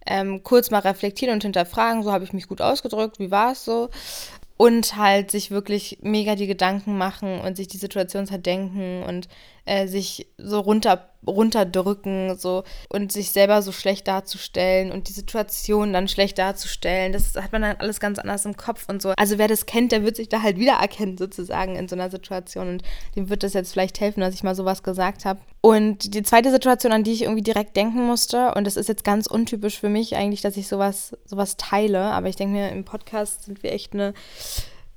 ähm, 0.06 0.42
kurz 0.42 0.70
mal 0.70 0.78
reflektieren 0.78 1.34
und 1.34 1.42
hinterfragen, 1.42 2.02
so 2.02 2.12
habe 2.12 2.24
ich 2.24 2.32
mich 2.32 2.48
gut 2.48 2.62
ausgedrückt, 2.62 3.18
wie 3.18 3.30
war 3.30 3.52
es 3.52 3.66
so? 3.66 3.90
und 4.62 4.96
halt 4.96 5.32
sich 5.32 5.50
wirklich 5.50 5.98
mega 6.02 6.36
die 6.36 6.46
Gedanken 6.46 6.96
machen 6.96 7.40
und 7.40 7.56
sich 7.56 7.66
die 7.66 7.78
Situation 7.78 8.28
zerdenken 8.28 9.02
und 9.02 9.26
äh, 9.64 9.86
sich 9.86 10.26
so 10.38 10.60
runter, 10.60 11.08
runterdrücken 11.26 12.36
so 12.36 12.64
und 12.88 13.12
sich 13.12 13.30
selber 13.30 13.62
so 13.62 13.70
schlecht 13.70 14.08
darzustellen 14.08 14.90
und 14.90 15.08
die 15.08 15.12
Situation 15.12 15.92
dann 15.92 16.08
schlecht 16.08 16.38
darzustellen. 16.38 17.12
Das 17.12 17.34
hat 17.36 17.52
man 17.52 17.62
dann 17.62 17.76
alles 17.76 18.00
ganz 18.00 18.18
anders 18.18 18.44
im 18.44 18.56
Kopf 18.56 18.88
und 18.88 19.00
so. 19.00 19.12
Also 19.16 19.38
wer 19.38 19.48
das 19.48 19.66
kennt, 19.66 19.92
der 19.92 20.02
wird 20.02 20.16
sich 20.16 20.28
da 20.28 20.42
halt 20.42 20.58
wiedererkennen 20.58 21.16
sozusagen 21.16 21.76
in 21.76 21.88
so 21.88 21.94
einer 21.94 22.10
Situation 22.10 22.68
und 22.68 22.82
dem 23.14 23.28
wird 23.28 23.42
das 23.42 23.52
jetzt 23.52 23.72
vielleicht 23.72 24.00
helfen, 24.00 24.20
dass 24.20 24.34
ich 24.34 24.42
mal 24.42 24.54
sowas 24.54 24.82
gesagt 24.82 25.24
habe. 25.24 25.40
Und 25.60 26.14
die 26.14 26.24
zweite 26.24 26.50
Situation, 26.50 26.92
an 26.92 27.04
die 27.04 27.12
ich 27.12 27.22
irgendwie 27.22 27.42
direkt 27.42 27.76
denken 27.76 28.04
musste, 28.04 28.52
und 28.54 28.66
das 28.66 28.76
ist 28.76 28.88
jetzt 28.88 29.04
ganz 29.04 29.28
untypisch 29.28 29.78
für 29.78 29.88
mich 29.88 30.16
eigentlich, 30.16 30.40
dass 30.40 30.56
ich 30.56 30.66
sowas, 30.66 31.16
sowas 31.24 31.56
teile, 31.56 32.00
aber 32.00 32.28
ich 32.28 32.36
denke 32.36 32.54
mir, 32.54 32.70
im 32.70 32.84
Podcast 32.84 33.44
sind 33.44 33.62
wir 33.62 33.72
echt 33.72 33.92
eine 33.92 34.12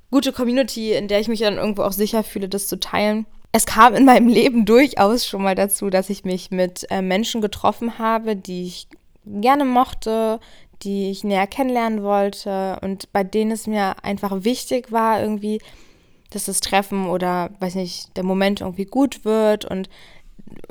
gute 0.10 0.32
Community, 0.32 0.94
in 0.94 1.08
der 1.08 1.20
ich 1.20 1.28
mich 1.28 1.42
dann 1.42 1.58
irgendwo 1.58 1.84
auch 1.84 1.92
sicher 1.92 2.24
fühle, 2.24 2.50
das 2.50 2.68
zu 2.68 2.80
teilen. 2.80 3.26
Es 3.58 3.66
kam 3.66 3.96
in 3.96 4.04
meinem 4.04 4.28
Leben 4.28 4.66
durchaus 4.66 5.26
schon 5.26 5.42
mal 5.42 5.56
dazu, 5.56 5.90
dass 5.90 6.10
ich 6.10 6.26
mich 6.26 6.52
mit 6.52 6.86
äh, 6.92 7.02
Menschen 7.02 7.40
getroffen 7.40 7.98
habe, 7.98 8.36
die 8.36 8.64
ich 8.64 8.90
gerne 9.26 9.64
mochte, 9.64 10.42
die 10.82 11.10
ich 11.10 11.24
näher 11.24 11.48
kennenlernen 11.48 12.04
wollte 12.04 12.78
und 12.82 13.14
bei 13.14 13.24
denen 13.24 13.52
es 13.52 13.66
mir 13.66 14.04
einfach 14.04 14.44
wichtig 14.44 14.92
war, 14.92 15.22
irgendwie, 15.22 15.62
dass 16.32 16.44
das 16.44 16.60
Treffen 16.60 17.08
oder, 17.08 17.50
weiß 17.62 17.76
nicht, 17.76 18.18
der 18.18 18.26
Moment 18.26 18.60
irgendwie 18.60 18.84
gut 18.84 19.24
wird 19.24 19.64
und 19.64 19.88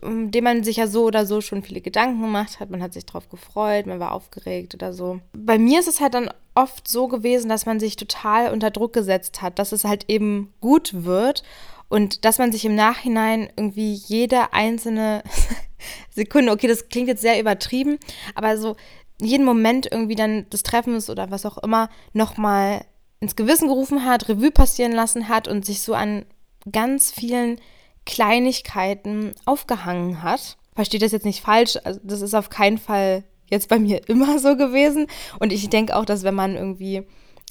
um 0.03 0.31
den 0.31 0.45
man 0.45 0.63
sich 0.63 0.77
ja 0.77 0.87
so 0.87 1.05
oder 1.05 1.25
so 1.25 1.41
schon 1.41 1.63
viele 1.63 1.81
Gedanken 1.81 2.21
gemacht 2.21 2.61
hat. 2.61 2.69
Man 2.69 2.83
hat 2.83 2.93
sich 2.93 3.07
drauf 3.07 3.31
gefreut, 3.31 3.87
man 3.87 3.99
war 3.99 4.13
aufgeregt 4.13 4.75
oder 4.75 4.93
so. 4.93 5.21
Bei 5.33 5.59
mir 5.59 5.81
ist 5.81 5.89
es 5.89 6.03
halt 6.03 6.13
dann 6.13 6.29
oft 6.55 6.87
so 6.87 7.09
gewesen, 7.09 7.49
dass 7.49 7.65
man 7.65 7.81
sich 7.81 7.97
total 7.97 8.53
unter 8.53 8.71
Druck 8.71 8.93
gesetzt 8.93 9.41
hat, 9.41 9.59
dass 9.59 9.73
es 9.73 9.85
halt 9.85 10.05
eben 10.09 10.53
gut 10.61 11.05
wird 11.07 11.45
und 11.89 12.25
dass 12.25 12.39
man 12.39 12.53
sich 12.53 12.65
im 12.65 12.75
Nachhinein 12.75 13.49
irgendwie 13.57 13.93
jede 13.93 14.53
einzelne 14.53 15.23
Sekunde, 16.11 16.53
okay, 16.53 16.67
das 16.67 16.89
klingt 16.89 17.09
jetzt 17.09 17.23
sehr 17.23 17.41
übertrieben, 17.41 17.99
aber 18.35 18.57
so 18.57 18.77
jeden 19.21 19.45
Moment 19.45 19.89
irgendwie 19.91 20.17
dann 20.17 20.49
des 20.51 20.63
Treffens 20.63 21.09
oder 21.11 21.31
was 21.31 21.47
auch 21.47 21.59
immer 21.59 21.89
nochmal 22.13 22.85
ins 23.21 23.37
Gewissen 23.37 23.69
gerufen 23.69 24.05
hat, 24.05 24.29
Revue 24.29 24.51
passieren 24.51 24.93
lassen 24.93 25.29
hat 25.29 25.49
und 25.49 25.65
sich 25.65 25.81
so 25.81 25.95
an 25.95 26.27
ganz 26.71 27.11
vielen 27.11 27.61
Kleinigkeiten 28.05 29.33
aufgehangen 29.45 30.23
hat. 30.23 30.57
Versteht 30.75 31.03
das 31.03 31.13
jetzt 31.13 31.25
nicht 31.25 31.41
falsch, 31.41 31.79
also 31.85 32.01
das 32.03 32.21
ist 32.21 32.35
auf 32.35 32.51
keinen 32.51 32.79
Fall 32.79 33.25
jetzt 33.51 33.69
bei 33.69 33.79
mir 33.79 34.01
immer 34.09 34.39
so 34.39 34.57
gewesen. 34.57 35.07
Und 35.39 35.53
ich 35.53 35.69
denke 35.71 35.97
auch, 35.97 36.05
dass 36.05 36.23
wenn 36.23 36.35
man 36.35 36.57
irgendwie 36.57 37.03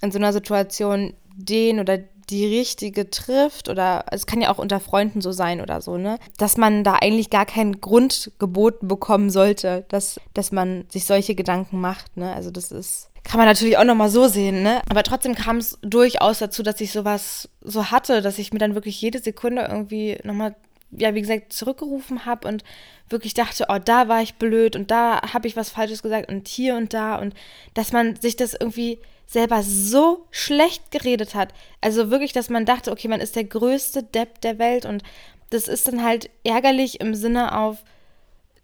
in 0.01 0.11
so 0.11 0.19
einer 0.19 0.33
Situation 0.33 1.13
den 1.35 1.79
oder 1.79 1.97
die 2.29 2.45
richtige 2.45 3.09
trifft 3.09 3.69
oder 3.69 4.05
es 4.11 4.25
kann 4.25 4.41
ja 4.41 4.51
auch 4.51 4.57
unter 4.57 4.79
Freunden 4.79 5.21
so 5.21 5.31
sein 5.31 5.61
oder 5.61 5.81
so, 5.81 5.97
ne? 5.97 6.17
Dass 6.37 6.57
man 6.57 6.83
da 6.83 6.95
eigentlich 6.95 7.29
gar 7.29 7.45
keinen 7.45 7.81
Grund 7.81 8.31
geboten 8.39 8.87
bekommen 8.87 9.29
sollte, 9.29 9.85
dass, 9.89 10.19
dass 10.33 10.51
man 10.51 10.85
sich 10.89 11.05
solche 11.05 11.35
Gedanken 11.35 11.79
macht, 11.81 12.17
ne? 12.17 12.33
Also 12.33 12.51
das 12.51 12.71
ist, 12.71 13.09
kann 13.23 13.37
man 13.37 13.47
natürlich 13.47 13.77
auch 13.77 13.83
nochmal 13.83 14.09
so 14.09 14.27
sehen, 14.27 14.63
ne? 14.63 14.81
Aber 14.89 15.03
trotzdem 15.03 15.35
kam 15.35 15.57
es 15.57 15.77
durchaus 15.81 16.39
dazu, 16.39 16.63
dass 16.63 16.81
ich 16.81 16.91
sowas 16.91 17.49
so 17.61 17.91
hatte, 17.91 18.21
dass 18.21 18.39
ich 18.39 18.53
mir 18.53 18.59
dann 18.59 18.75
wirklich 18.75 18.99
jede 19.01 19.19
Sekunde 19.19 19.67
irgendwie 19.69 20.17
nochmal, 20.23 20.55
ja, 20.91 21.13
wie 21.15 21.21
gesagt, 21.21 21.53
zurückgerufen 21.53 22.25
habe 22.25 22.47
und 22.47 22.63
wirklich 23.09 23.33
dachte, 23.33 23.65
oh, 23.69 23.79
da 23.83 24.07
war 24.07 24.21
ich 24.21 24.35
blöd 24.35 24.75
und 24.75 24.91
da 24.91 25.21
habe 25.33 25.47
ich 25.47 25.55
was 25.55 25.69
Falsches 25.69 26.03
gesagt 26.03 26.29
und 26.29 26.47
hier 26.47 26.75
und 26.75 26.93
da 26.93 27.15
und 27.15 27.33
dass 27.73 27.91
man 27.91 28.15
sich 28.15 28.35
das 28.35 28.53
irgendwie 28.53 28.99
selber 29.25 29.63
so 29.63 30.27
schlecht 30.31 30.91
geredet 30.91 31.35
hat. 31.35 31.53
Also 31.81 32.11
wirklich, 32.11 32.33
dass 32.33 32.49
man 32.49 32.65
dachte, 32.65 32.91
okay, 32.91 33.07
man 33.07 33.21
ist 33.21 33.35
der 33.35 33.45
größte 33.45 34.03
Depp 34.03 34.41
der 34.41 34.59
Welt 34.59 34.85
und 34.85 35.03
das 35.49 35.67
ist 35.67 35.87
dann 35.87 36.03
halt 36.03 36.29
ärgerlich 36.43 36.99
im 36.99 37.15
Sinne 37.15 37.57
auf, 37.57 37.83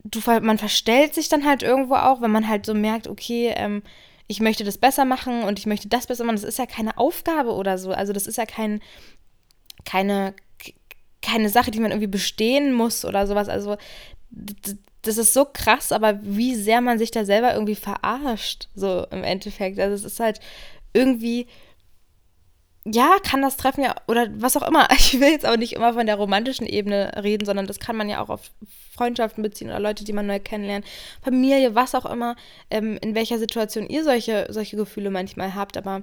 du, 0.04 0.20
man 0.42 0.58
verstellt 0.58 1.14
sich 1.14 1.30
dann 1.30 1.46
halt 1.46 1.64
irgendwo 1.64 1.96
auch, 1.96 2.22
wenn 2.22 2.32
man 2.32 2.48
halt 2.48 2.66
so 2.66 2.74
merkt, 2.74 3.08
okay, 3.08 3.54
ähm, 3.56 3.84
ich 4.28 4.40
möchte 4.40 4.64
das 4.64 4.78
besser 4.78 5.06
machen 5.06 5.44
und 5.44 5.60
ich 5.60 5.66
möchte 5.66 5.88
das 5.88 6.08
besser 6.08 6.24
machen. 6.24 6.36
Das 6.36 6.44
ist 6.44 6.60
ja 6.60 6.68
keine 6.68 6.98
Aufgabe 6.98 7.54
oder 7.54 7.78
so. 7.78 7.92
Also 7.92 8.14
das 8.14 8.28
ist 8.28 8.38
ja 8.38 8.46
kein, 8.46 8.80
keine, 9.86 10.36
keine 11.22 11.50
Sache, 11.50 11.72
die 11.72 11.80
man 11.80 11.92
irgendwie 11.92 12.08
bestehen 12.08 12.74
muss 12.74 13.06
oder 13.06 13.26
sowas. 13.26 13.50
Also 13.50 13.78
das 14.32 15.18
ist 15.18 15.34
so 15.34 15.46
krass, 15.46 15.92
aber 15.92 16.20
wie 16.22 16.56
sehr 16.56 16.82
man 16.82 17.00
sich 17.00 17.12
da 17.12 17.26
selber 17.26 17.54
irgendwie 17.54 17.76
verarscht, 17.76 18.68
so 18.76 19.06
im 19.12 19.24
Endeffekt. 19.24 19.80
Also 19.80 19.96
es 19.96 20.04
ist 20.04 20.20
halt 20.20 20.40
irgendwie, 20.94 21.48
ja, 22.86 23.18
kann 23.24 23.42
das 23.42 23.58
Treffen 23.58 23.84
ja, 23.84 23.96
oder 24.08 24.28
was 24.34 24.58
auch 24.58 24.68
immer. 24.68 24.88
Ich 24.98 25.20
will 25.20 25.30
jetzt 25.30 25.46
auch 25.46 25.58
nicht 25.58 25.74
immer 25.74 25.94
von 25.94 26.06
der 26.06 26.16
romantischen 26.16 26.68
Ebene 26.68 27.12
reden, 27.24 27.46
sondern 27.46 27.68
das 27.68 27.80
kann 27.80 27.96
man 27.96 28.10
ja 28.10 28.22
auch 28.22 28.30
auf 28.30 28.52
Freundschaften 28.96 29.42
beziehen 29.42 29.70
oder 29.70 29.80
Leute, 29.80 30.04
die 30.04 30.14
man 30.14 30.28
neu 30.28 30.40
kennenlernt, 30.40 30.86
Familie, 31.22 31.76
was 31.76 31.96
auch 31.96 32.06
immer, 32.06 32.36
ähm, 32.70 32.98
in 33.02 33.16
welcher 33.16 33.40
Situation 33.40 33.88
ihr 33.88 34.04
solche, 34.04 34.48
solche 34.50 34.76
Gefühle 34.76 35.10
manchmal 35.10 35.56
habt, 35.56 35.78
aber 35.78 36.02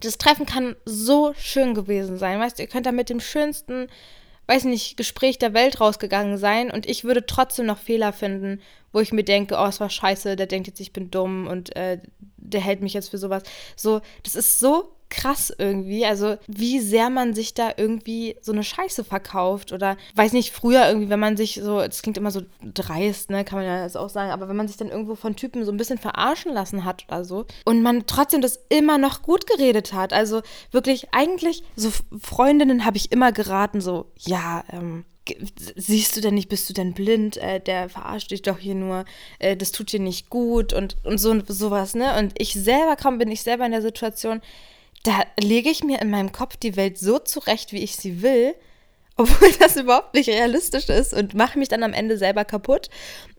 das 0.00 0.18
Treffen 0.18 0.46
kann 0.46 0.76
so 0.84 1.34
schön 1.36 1.74
gewesen 1.74 2.18
sein. 2.18 2.40
Weißt 2.40 2.58
du, 2.58 2.62
ihr 2.62 2.68
könnt 2.68 2.86
da 2.86 2.92
mit 2.92 3.10
dem 3.10 3.20
schönsten 3.20 3.88
weiß 4.46 4.64
nicht, 4.64 4.96
Gespräch 4.96 5.38
der 5.38 5.54
Welt 5.54 5.80
rausgegangen 5.80 6.38
sein 6.38 6.70
und 6.70 6.86
ich 6.86 7.04
würde 7.04 7.26
trotzdem 7.26 7.66
noch 7.66 7.78
Fehler 7.78 8.12
finden, 8.12 8.60
wo 8.92 9.00
ich 9.00 9.12
mir 9.12 9.24
denke, 9.24 9.56
oh, 9.58 9.66
es 9.66 9.80
war 9.80 9.90
scheiße, 9.90 10.36
der 10.36 10.46
denkt 10.46 10.68
jetzt, 10.68 10.80
ich 10.80 10.92
bin 10.92 11.10
dumm 11.10 11.46
und 11.46 11.74
äh, 11.76 11.98
der 12.36 12.60
hält 12.60 12.80
mich 12.80 12.94
jetzt 12.94 13.08
für 13.08 13.18
sowas. 13.18 13.42
So, 13.76 14.00
das 14.22 14.34
ist 14.34 14.58
so 14.58 14.93
krass 15.14 15.52
irgendwie. 15.56 16.04
Also, 16.04 16.36
wie 16.46 16.80
sehr 16.80 17.08
man 17.10 17.34
sich 17.34 17.54
da 17.54 17.70
irgendwie 17.76 18.36
so 18.40 18.52
eine 18.52 18.64
Scheiße 18.64 19.04
verkauft 19.04 19.72
oder 19.72 19.96
weiß 20.14 20.32
nicht, 20.32 20.52
früher 20.52 20.86
irgendwie, 20.88 21.08
wenn 21.08 21.20
man 21.20 21.36
sich 21.36 21.60
so, 21.62 21.78
das 21.78 22.02
klingt 22.02 22.18
immer 22.18 22.30
so 22.30 22.42
dreist, 22.62 23.30
ne, 23.30 23.44
kann 23.44 23.58
man 23.58 23.66
ja 23.66 23.82
das 23.82 23.96
auch 23.96 24.08
sagen, 24.08 24.32
aber 24.32 24.48
wenn 24.48 24.56
man 24.56 24.68
sich 24.68 24.76
dann 24.76 24.90
irgendwo 24.90 25.14
von 25.14 25.36
Typen 25.36 25.64
so 25.64 25.72
ein 25.72 25.76
bisschen 25.76 25.98
verarschen 25.98 26.52
lassen 26.52 26.84
hat 26.84 27.04
oder 27.08 27.24
so 27.24 27.46
und 27.64 27.82
man 27.82 28.06
trotzdem 28.06 28.40
das 28.40 28.60
immer 28.68 28.98
noch 28.98 29.22
gut 29.22 29.46
geredet 29.46 29.92
hat. 29.92 30.12
Also 30.12 30.42
wirklich, 30.72 31.08
eigentlich, 31.12 31.62
so 31.76 31.90
Freundinnen 32.20 32.84
habe 32.84 32.96
ich 32.96 33.12
immer 33.12 33.32
geraten, 33.32 33.80
so, 33.80 34.06
ja, 34.18 34.64
ähm, 34.70 35.04
siehst 35.76 36.16
du 36.16 36.20
denn 36.20 36.34
nicht, 36.34 36.48
bist 36.48 36.68
du 36.68 36.74
denn 36.74 36.92
blind? 36.92 37.36
Äh, 37.38 37.60
der 37.60 37.88
verarscht 37.88 38.30
dich 38.30 38.42
doch 38.42 38.58
hier 38.58 38.74
nur, 38.74 39.04
äh, 39.38 39.56
das 39.56 39.72
tut 39.72 39.92
dir 39.92 40.00
nicht 40.00 40.28
gut 40.28 40.72
und, 40.72 40.96
und 41.04 41.18
so 41.18 41.40
sowas, 41.46 41.94
ne? 41.94 42.18
Und 42.18 42.34
ich 42.38 42.54
selber 42.54 42.96
kaum 42.96 43.18
bin 43.18 43.30
ich 43.30 43.42
selber 43.42 43.64
in 43.64 43.72
der 43.72 43.82
Situation, 43.82 44.40
da 45.04 45.22
lege 45.38 45.70
ich 45.70 45.84
mir 45.84 46.02
in 46.02 46.10
meinem 46.10 46.32
Kopf 46.32 46.56
die 46.56 46.76
Welt 46.76 46.98
so 46.98 47.18
zurecht, 47.18 47.72
wie 47.72 47.82
ich 47.82 47.96
sie 47.96 48.22
will, 48.22 48.54
obwohl 49.16 49.52
das 49.60 49.76
überhaupt 49.76 50.14
nicht 50.14 50.28
realistisch 50.28 50.88
ist 50.88 51.14
und 51.14 51.34
mache 51.34 51.56
mich 51.56 51.68
dann 51.68 51.84
am 51.84 51.92
Ende 51.92 52.18
selber 52.18 52.44
kaputt 52.44 52.90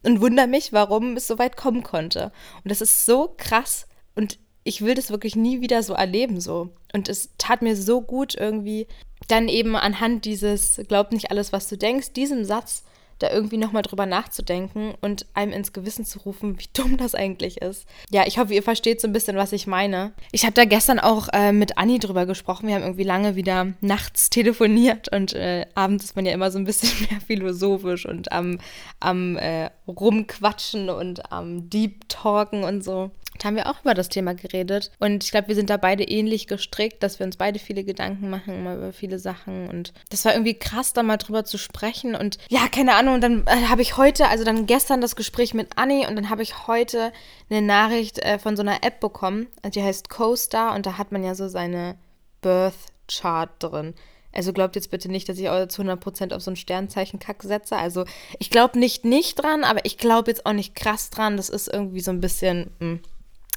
und 0.03 0.22
wundere 0.22 0.48
mich, 0.48 0.72
warum 0.72 1.17
es 1.17 1.27
so 1.27 1.38
weit 1.38 1.57
kommen 1.57 1.84
konnte. 1.84 2.31
Und 2.63 2.72
das 2.72 2.79
ist 2.79 3.05
so 3.05 3.34
krass 3.36 3.86
und 4.15 4.39
ich 4.63 4.81
will 4.81 4.93
das 4.95 5.10
wirklich 5.10 5.36
nie 5.36 5.60
wieder 5.60 5.84
so 5.84 5.93
erleben 5.93 6.39
so. 6.39 6.69
Und 6.93 7.10
es 7.10 7.29
tat 7.38 7.62
mir 7.62 7.75
so 7.75 8.01
gut 8.01 8.36
irgendwie 8.36 8.88
dann 9.27 9.50
eben 9.50 9.75
anhand 9.75 10.24
dieses 10.24 10.79
glaub 10.88 11.12
nicht 11.12 11.29
alles, 11.29 11.51
was 11.51 11.67
du 11.67 11.77
denkst, 11.77 12.13
diesem 12.13 12.45
Satz 12.45 12.84
da 13.19 13.31
irgendwie 13.31 13.57
nochmal 13.57 13.81
drüber 13.81 14.05
nachzudenken 14.05 14.93
und 15.01 15.25
einem 15.34 15.53
ins 15.53 15.74
Gewissen 15.74 16.05
zu 16.05 16.19
rufen, 16.19 16.60
wie 16.60 16.67
dumm 16.74 16.98
das 16.98 17.15
eigentlich 17.15 17.62
ist. 17.62 17.86
Ja, 18.10 18.25
ich 18.25 18.38
hoffe, 18.38 18.53
ihr 18.53 18.63
versteht 18.63 19.01
so 19.01 19.07
ein 19.07 19.13
bisschen, 19.13 19.38
was 19.38 19.51
ich 19.53 19.67
meine. 19.67 20.13
Ich 20.31 20.43
habe 20.43 20.53
da 20.53 20.65
gestern 20.65 21.00
auch 21.00 21.29
äh, 21.34 21.51
mit 21.51 21.77
Anni 21.77 22.00
drüber 22.00 22.25
gesprochen. 22.25 22.67
Wir 22.67 22.75
haben 22.75 22.84
irgendwie 22.84 23.03
lange 23.03 23.36
wieder 23.36 23.74
nachts 23.81 24.29
telefoniert 24.36 25.12
und 25.13 25.34
äh, 25.34 25.65
abends 25.75 26.05
ist 26.05 26.15
man 26.15 26.25
ja 26.25 26.34
immer 26.34 26.51
so 26.51 26.57
ein 26.57 26.65
bisschen 26.65 26.89
mehr 27.10 27.22
philosophisch 27.22 28.05
und 28.05 28.31
am, 28.31 28.60
am 29.00 29.38
äh, 29.38 29.69
Rumquatschen 29.88 30.89
und 30.89 31.31
am 31.31 31.69
Deep 31.69 32.10
Talken 32.10 32.63
und 32.63 32.84
so. 32.84 33.12
Da 33.38 33.48
haben 33.48 33.56
wir 33.56 33.70
auch 33.70 33.82
über 33.82 33.94
das 33.94 34.10
Thema 34.10 34.34
geredet. 34.34 34.92
Und 35.00 35.24
ich 35.24 35.32
glaube, 35.32 35.50
wir 35.50 35.56
sind 35.56 35.70
da 35.70 35.77
beide 35.77 36.04
ähnlich 36.04 36.48
gestrickt, 36.48 37.04
dass 37.04 37.20
wir 37.20 37.25
uns 37.25 37.38
beide 37.38 37.60
viele 37.60 37.84
Gedanken 37.84 38.30
machen 38.30 38.56
immer 38.56 38.75
über 38.75 38.94
viele 38.94 39.20
Sachen. 39.20 39.70
Und 39.70 39.94
das 40.10 40.25
war 40.25 40.34
irgendwie 40.34 40.54
krass, 40.54 40.94
da 40.94 41.04
mal 41.04 41.18
drüber 41.18 41.46
zu 41.46 41.58
sprechen. 41.58 42.15
Und 42.15 42.38
ja, 42.50 42.68
keine 42.70 42.96
Ahnung. 42.96 43.15
Und 43.15 43.22
dann 43.22 43.44
äh, 43.48 43.68
habe 43.68 43.82
ich 43.82 43.98
heute, 43.98 44.27
also 44.27 44.44
dann 44.44 44.65
gestern 44.65 45.01
das 45.01 45.15
Gespräch 45.15 45.54
mit 45.54 45.77
Annie 45.77 46.08
und 46.08 46.15
dann 46.15 46.30
habe 46.30 46.44
ich 46.44 46.68
heute 46.68 47.12
eine 47.50 47.62
Nachricht 47.62 48.20
äh, 48.20 48.39
von 48.39 48.56
so 48.56 48.62
einer 48.62 48.84
App 48.84 49.00
bekommen. 49.00 49.48
Die 49.74 49.84
heißt 49.84 50.10
CoStar 50.10 50.75
und 50.75 50.86
da 50.86 50.98
hat 50.98 51.12
man 51.12 51.24
ja 51.24 51.36
so 51.36 51.48
seine 51.48 51.98
Birth 52.42 52.74
Chart 53.08 53.50
drin. 53.60 53.94
Also 54.34 54.51
glaubt 54.51 54.75
jetzt 54.75 54.92
bitte 54.92 55.10
nicht, 55.10 55.30
dass 55.30 55.38
ich 55.38 55.46
zu 55.70 55.82
100% 55.82 56.34
auf 56.34 56.42
so 56.42 56.51
ein 56.51 56.58
Sternzeichen-Kack 56.58 57.44
setze. 57.44 57.77
Also 57.77 58.04
ich 58.38 58.50
glaube 58.50 58.77
nicht 58.77 59.06
nicht 59.06 59.36
dran, 59.36 59.63
aber 59.63 59.86
ich 59.86 59.98
glaube 59.98 60.30
jetzt 60.30 60.46
auch 60.46 60.54
nicht 60.54 60.75
krass 60.75 61.10
dran. 61.10 61.38
Das 61.38 61.50
ist 61.50 61.68
irgendwie 61.68 62.01
so 62.01 62.12
ein 62.12 62.22
bisschen... 62.22 62.72
Mh 62.80 62.86
hm, 62.88 63.00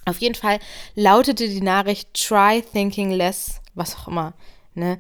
auf 0.08 0.18
jeden 0.18 0.34
Fall 0.34 0.58
lautete 0.94 1.48
die 1.48 1.60
Nachricht 1.60 2.14
Try 2.14 2.62
thinking 2.72 3.10
less, 3.10 3.60
was 3.74 3.96
auch 3.96 4.08
immer. 4.08 4.34
Ne? 4.74 4.98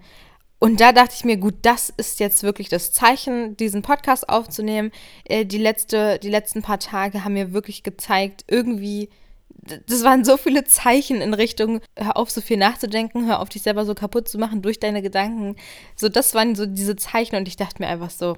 Und 0.60 0.80
da 0.80 0.92
dachte 0.92 1.14
ich 1.16 1.24
mir, 1.24 1.36
gut, 1.36 1.54
das 1.62 1.88
ist 1.96 2.18
jetzt 2.18 2.42
wirklich 2.42 2.68
das 2.68 2.92
Zeichen, 2.92 3.56
diesen 3.56 3.82
Podcast 3.82 4.28
aufzunehmen. 4.28 4.90
Äh, 5.24 5.44
die, 5.44 5.58
letzte, 5.58 6.18
die 6.18 6.30
letzten 6.30 6.62
paar 6.62 6.80
Tage 6.80 7.24
haben 7.24 7.34
mir 7.34 7.52
wirklich 7.52 7.84
gezeigt, 7.84 8.44
irgendwie, 8.48 9.08
das 9.86 10.02
waren 10.02 10.24
so 10.24 10.36
viele 10.36 10.64
Zeichen 10.64 11.20
in 11.20 11.32
Richtung, 11.32 11.80
hör 11.96 12.16
auf, 12.16 12.30
so 12.30 12.40
viel 12.40 12.56
nachzudenken, 12.56 13.26
hör 13.26 13.40
auf, 13.40 13.48
dich 13.50 13.62
selber 13.62 13.84
so 13.84 13.94
kaputt 13.94 14.28
zu 14.28 14.38
machen 14.38 14.62
durch 14.62 14.80
deine 14.80 15.00
Gedanken. 15.00 15.54
So, 15.94 16.08
das 16.08 16.34
waren 16.34 16.56
so 16.56 16.66
diese 16.66 16.96
Zeichen 16.96 17.36
und 17.36 17.46
ich 17.46 17.56
dachte 17.56 17.80
mir 17.80 17.88
einfach 17.88 18.10
so, 18.10 18.36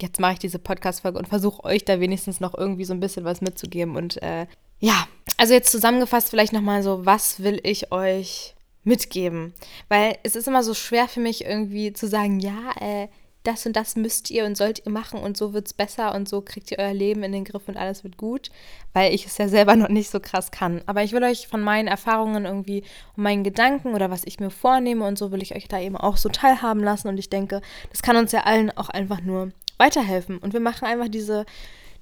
jetzt 0.00 0.20
mache 0.20 0.34
ich 0.34 0.38
diese 0.40 0.58
Podcast-Folge 0.58 1.18
und 1.18 1.28
versuche 1.28 1.64
euch 1.64 1.84
da 1.84 1.98
wenigstens 2.00 2.40
noch 2.40 2.54
irgendwie 2.54 2.84
so 2.84 2.92
ein 2.92 3.00
bisschen 3.00 3.24
was 3.24 3.40
mitzugeben. 3.40 3.96
Und 3.96 4.22
äh, 4.22 4.46
ja, 4.84 5.08
also 5.38 5.54
jetzt 5.54 5.72
zusammengefasst 5.72 6.28
vielleicht 6.28 6.52
nochmal 6.52 6.82
so, 6.82 7.06
was 7.06 7.42
will 7.42 7.58
ich 7.62 7.90
euch 7.90 8.54
mitgeben? 8.82 9.54
Weil 9.88 10.18
es 10.24 10.36
ist 10.36 10.46
immer 10.46 10.62
so 10.62 10.74
schwer 10.74 11.08
für 11.08 11.20
mich 11.20 11.46
irgendwie 11.46 11.94
zu 11.94 12.06
sagen, 12.06 12.38
ja, 12.38 12.70
äh, 12.78 13.08
das 13.44 13.64
und 13.64 13.76
das 13.76 13.96
müsst 13.96 14.30
ihr 14.30 14.44
und 14.44 14.58
sollt 14.58 14.84
ihr 14.84 14.92
machen 14.92 15.20
und 15.20 15.38
so 15.38 15.54
wird 15.54 15.68
es 15.68 15.72
besser 15.72 16.14
und 16.14 16.28
so 16.28 16.42
kriegt 16.42 16.70
ihr 16.70 16.78
euer 16.78 16.92
Leben 16.92 17.22
in 17.22 17.32
den 17.32 17.44
Griff 17.44 17.66
und 17.66 17.78
alles 17.78 18.04
wird 18.04 18.18
gut, 18.18 18.50
weil 18.92 19.14
ich 19.14 19.24
es 19.24 19.38
ja 19.38 19.48
selber 19.48 19.74
noch 19.74 19.88
nicht 19.88 20.10
so 20.10 20.20
krass 20.20 20.50
kann. 20.50 20.82
Aber 20.84 21.02
ich 21.02 21.12
will 21.12 21.24
euch 21.24 21.48
von 21.48 21.62
meinen 21.62 21.88
Erfahrungen 21.88 22.44
irgendwie 22.44 22.84
und 23.16 23.22
meinen 23.22 23.42
Gedanken 23.42 23.94
oder 23.94 24.10
was 24.10 24.24
ich 24.26 24.38
mir 24.38 24.50
vornehme 24.50 25.06
und 25.06 25.16
so 25.16 25.32
will 25.32 25.42
ich 25.42 25.56
euch 25.56 25.66
da 25.66 25.80
eben 25.80 25.96
auch 25.96 26.18
so 26.18 26.28
teilhaben 26.28 26.82
lassen 26.82 27.08
und 27.08 27.16
ich 27.16 27.30
denke, 27.30 27.62
das 27.90 28.02
kann 28.02 28.16
uns 28.16 28.32
ja 28.32 28.40
allen 28.40 28.70
auch 28.76 28.90
einfach 28.90 29.22
nur 29.22 29.50
weiterhelfen 29.78 30.36
und 30.36 30.52
wir 30.52 30.60
machen 30.60 30.84
einfach 30.84 31.08
diese, 31.08 31.46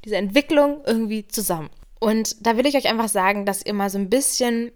diese 0.04 0.16
Entwicklung 0.16 0.80
irgendwie 0.84 1.28
zusammen. 1.28 1.70
Und 2.02 2.44
da 2.44 2.56
will 2.56 2.66
ich 2.66 2.74
euch 2.74 2.88
einfach 2.88 3.08
sagen, 3.08 3.46
dass 3.46 3.64
ihr 3.64 3.74
mal 3.74 3.88
so 3.88 3.96
ein 3.96 4.10
bisschen 4.10 4.72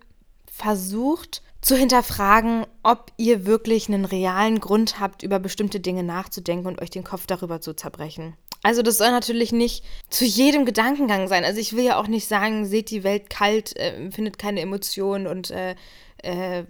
versucht 0.48 1.42
zu 1.60 1.74
hinterfragen, 1.74 2.66
ob 2.84 3.10
ihr 3.16 3.46
wirklich 3.46 3.88
einen 3.88 4.04
realen 4.04 4.60
Grund 4.60 5.00
habt, 5.00 5.24
über 5.24 5.40
bestimmte 5.40 5.80
Dinge 5.80 6.04
nachzudenken 6.04 6.68
und 6.68 6.80
euch 6.80 6.90
den 6.90 7.02
Kopf 7.02 7.26
darüber 7.26 7.60
zu 7.60 7.74
zerbrechen. 7.74 8.36
Also 8.62 8.82
das 8.82 8.98
soll 8.98 9.10
natürlich 9.10 9.50
nicht 9.50 9.82
zu 10.08 10.24
jedem 10.24 10.64
Gedankengang 10.66 11.26
sein. 11.26 11.44
Also 11.44 11.58
ich 11.58 11.74
will 11.74 11.82
ja 11.82 11.98
auch 11.98 12.06
nicht 12.06 12.28
sagen, 12.28 12.64
seht 12.64 12.90
die 12.90 13.02
Welt 13.02 13.28
kalt, 13.28 13.76
äh, 13.76 14.08
findet 14.12 14.38
keine 14.38 14.60
Emotionen 14.60 15.26
und 15.26 15.50
äh, 15.50 15.74
äh, 16.18 16.62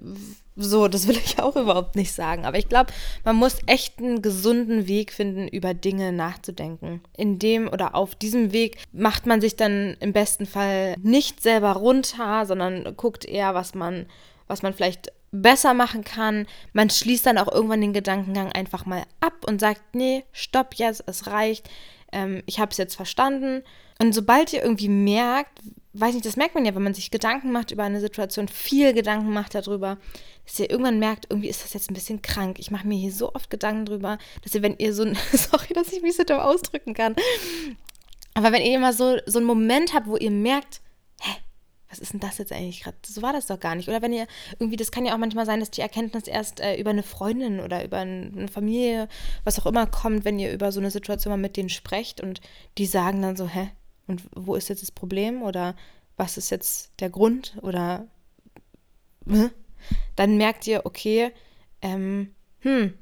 so, 0.57 0.89
das 0.89 1.07
will 1.07 1.17
ich 1.17 1.39
auch 1.39 1.55
überhaupt 1.55 1.97
nicht 1.97 2.13
sagen. 2.13 2.47
Aber 2.47 2.59
ich 2.59 2.69
glaube, 2.69 2.93
man 3.25 3.37
muss 3.37 3.59
echt 3.67 3.99
einen 3.99 4.23
gesunden 4.23 4.89
Weg 4.89 5.13
finden, 5.13 5.49
über 5.49 5.75
Dinge 5.75 6.13
nachzudenken. 6.13 7.03
In 7.17 7.39
dem 7.39 7.69
oder 7.69 7.95
auf 7.95 8.15
diesem 8.15 8.53
Weg 8.53 8.79
macht 8.93 9.27
man 9.27 9.41
sich 9.41 9.57
dann 9.57 9.97
im 10.01 10.13
besten 10.13 10.47
Fall 10.47 10.97
nicht 11.03 11.43
selber 11.43 11.73
runter, 11.73 12.47
sondern 12.47 12.97
guckt 12.97 13.27
eher, 13.27 13.55
was 13.55 13.75
man, 13.75 14.07
was 14.49 14.63
man 14.63 14.73
vielleicht 14.73 15.13
besser 15.31 15.75
machen 15.75 16.05
kann. 16.05 16.47
Man 16.73 16.89
schließt 16.89 17.27
dann 17.27 17.39
auch 17.39 17.53
irgendwann 17.53 17.81
den 17.81 17.93
Gedankengang 17.93 18.53
einfach 18.53 18.87
mal 18.87 19.03
ab 19.21 19.45
und 19.47 19.61
sagt, 19.61 19.95
nee, 19.95 20.25
stopp 20.33 20.75
jetzt, 20.77 21.05
es 21.07 21.27
reicht. 21.27 21.69
Ähm, 22.13 22.43
ich 22.47 22.59
habe 22.59 22.71
es 22.71 22.79
jetzt 22.79 22.97
verstanden. 22.97 23.63
Und 24.01 24.15
sobald 24.15 24.53
ihr 24.53 24.63
irgendwie 24.63 24.89
merkt, 24.89 25.61
weiß 26.01 26.15
nicht, 26.15 26.27
das 26.27 26.37
merkt 26.37 26.55
man 26.55 26.65
ja, 26.65 26.75
wenn 26.75 26.83
man 26.83 26.95
sich 26.95 27.11
Gedanken 27.11 27.53
macht 27.53 27.71
über 27.71 27.85
eine 27.85 28.01
Situation, 28.01 28.49
viel 28.49 28.93
Gedanken 28.93 29.33
macht 29.33 29.55
darüber, 29.55 29.99
dass 30.45 30.59
ihr 30.59 30.71
irgendwann 30.71 30.99
merkt, 30.99 31.27
irgendwie 31.31 31.49
ist 31.49 31.65
das 31.65 31.75
jetzt 31.75 31.91
ein 31.91 31.95
bisschen 31.95 32.23
krank. 32.23 32.59
Ich 32.59 32.71
mache 32.71 32.87
mir 32.87 32.99
hier 32.99 33.13
so 33.13 33.35
oft 33.35 33.51
Gedanken 33.51 33.87
drüber, 33.87 34.19
dass 34.43 34.55
ihr, 34.55 34.63
wenn 34.63 34.77
ihr 34.79 34.95
so 34.95 35.05
ein, 35.05 35.17
sorry, 35.33 35.75
dass 35.75 35.93
ich 35.93 36.03
mich 36.03 36.17
so 36.17 36.25
dumm 36.25 36.39
ausdrücken 36.39 36.95
kann, 36.95 37.17
aber 38.37 38.53
wenn 38.53 38.63
ihr 38.63 38.77
immer 38.77 38.93
so, 38.93 39.17
so 39.25 39.39
einen 39.39 39.47
Moment 39.47 39.95
habt, 39.95 40.07
wo 40.07 40.17
ihr 40.19 40.31
merkt, 40.31 40.83
hä, 41.23 41.33
was 41.89 42.01
ist 42.01 42.13
denn 42.13 42.21
das 42.21 42.37
jetzt 42.37 42.53
eigentlich 42.53 42.83
gerade? 42.83 42.99
So 43.07 43.23
war 43.23 43.33
das 43.33 43.47
doch 43.47 43.59
gar 43.59 43.75
nicht. 43.75 43.89
Oder 43.89 44.03
wenn 44.03 44.13
ihr 44.13 44.27
irgendwie, 44.59 44.77
das 44.77 44.91
kann 44.91 45.07
ja 45.07 45.15
auch 45.15 45.19
manchmal 45.19 45.47
sein, 45.47 45.61
dass 45.61 45.71
die 45.71 45.81
Erkenntnis 45.81 46.25
erst 46.25 46.61
äh, 46.61 46.77
über 46.77 46.91
eine 46.91 47.03
Freundin 47.03 47.61
oder 47.61 47.83
über 47.83 47.97
eine 47.97 48.49
Familie, 48.49 49.09
was 49.45 49.59
auch 49.59 49.65
immer 49.65 49.87
kommt, 49.87 50.27
wenn 50.27 50.39
ihr 50.39 50.53
über 50.53 50.71
so 50.71 50.81
eine 50.81 50.91
Situation 50.91 51.31
mal 51.31 51.39
mit 51.39 51.57
denen 51.57 51.71
sprecht 51.71 52.21
und 52.21 52.43
die 52.77 52.85
sagen 52.85 53.23
dann 53.23 53.37
so, 53.37 53.49
hä, 53.49 53.71
und 54.07 54.23
wo 54.35 54.55
ist 54.55 54.69
jetzt 54.69 54.83
das 54.83 54.91
Problem? 54.91 55.43
Oder 55.43 55.75
was 56.17 56.37
ist 56.37 56.51
jetzt 56.51 56.93
der 57.01 57.11
Grund? 57.11 57.57
Oder 57.63 58.07
dann 60.17 60.37
merkt 60.37 60.67
ihr, 60.67 60.87
okay, 60.87 61.33
ähm, 61.83 62.35
hm, 62.61 62.95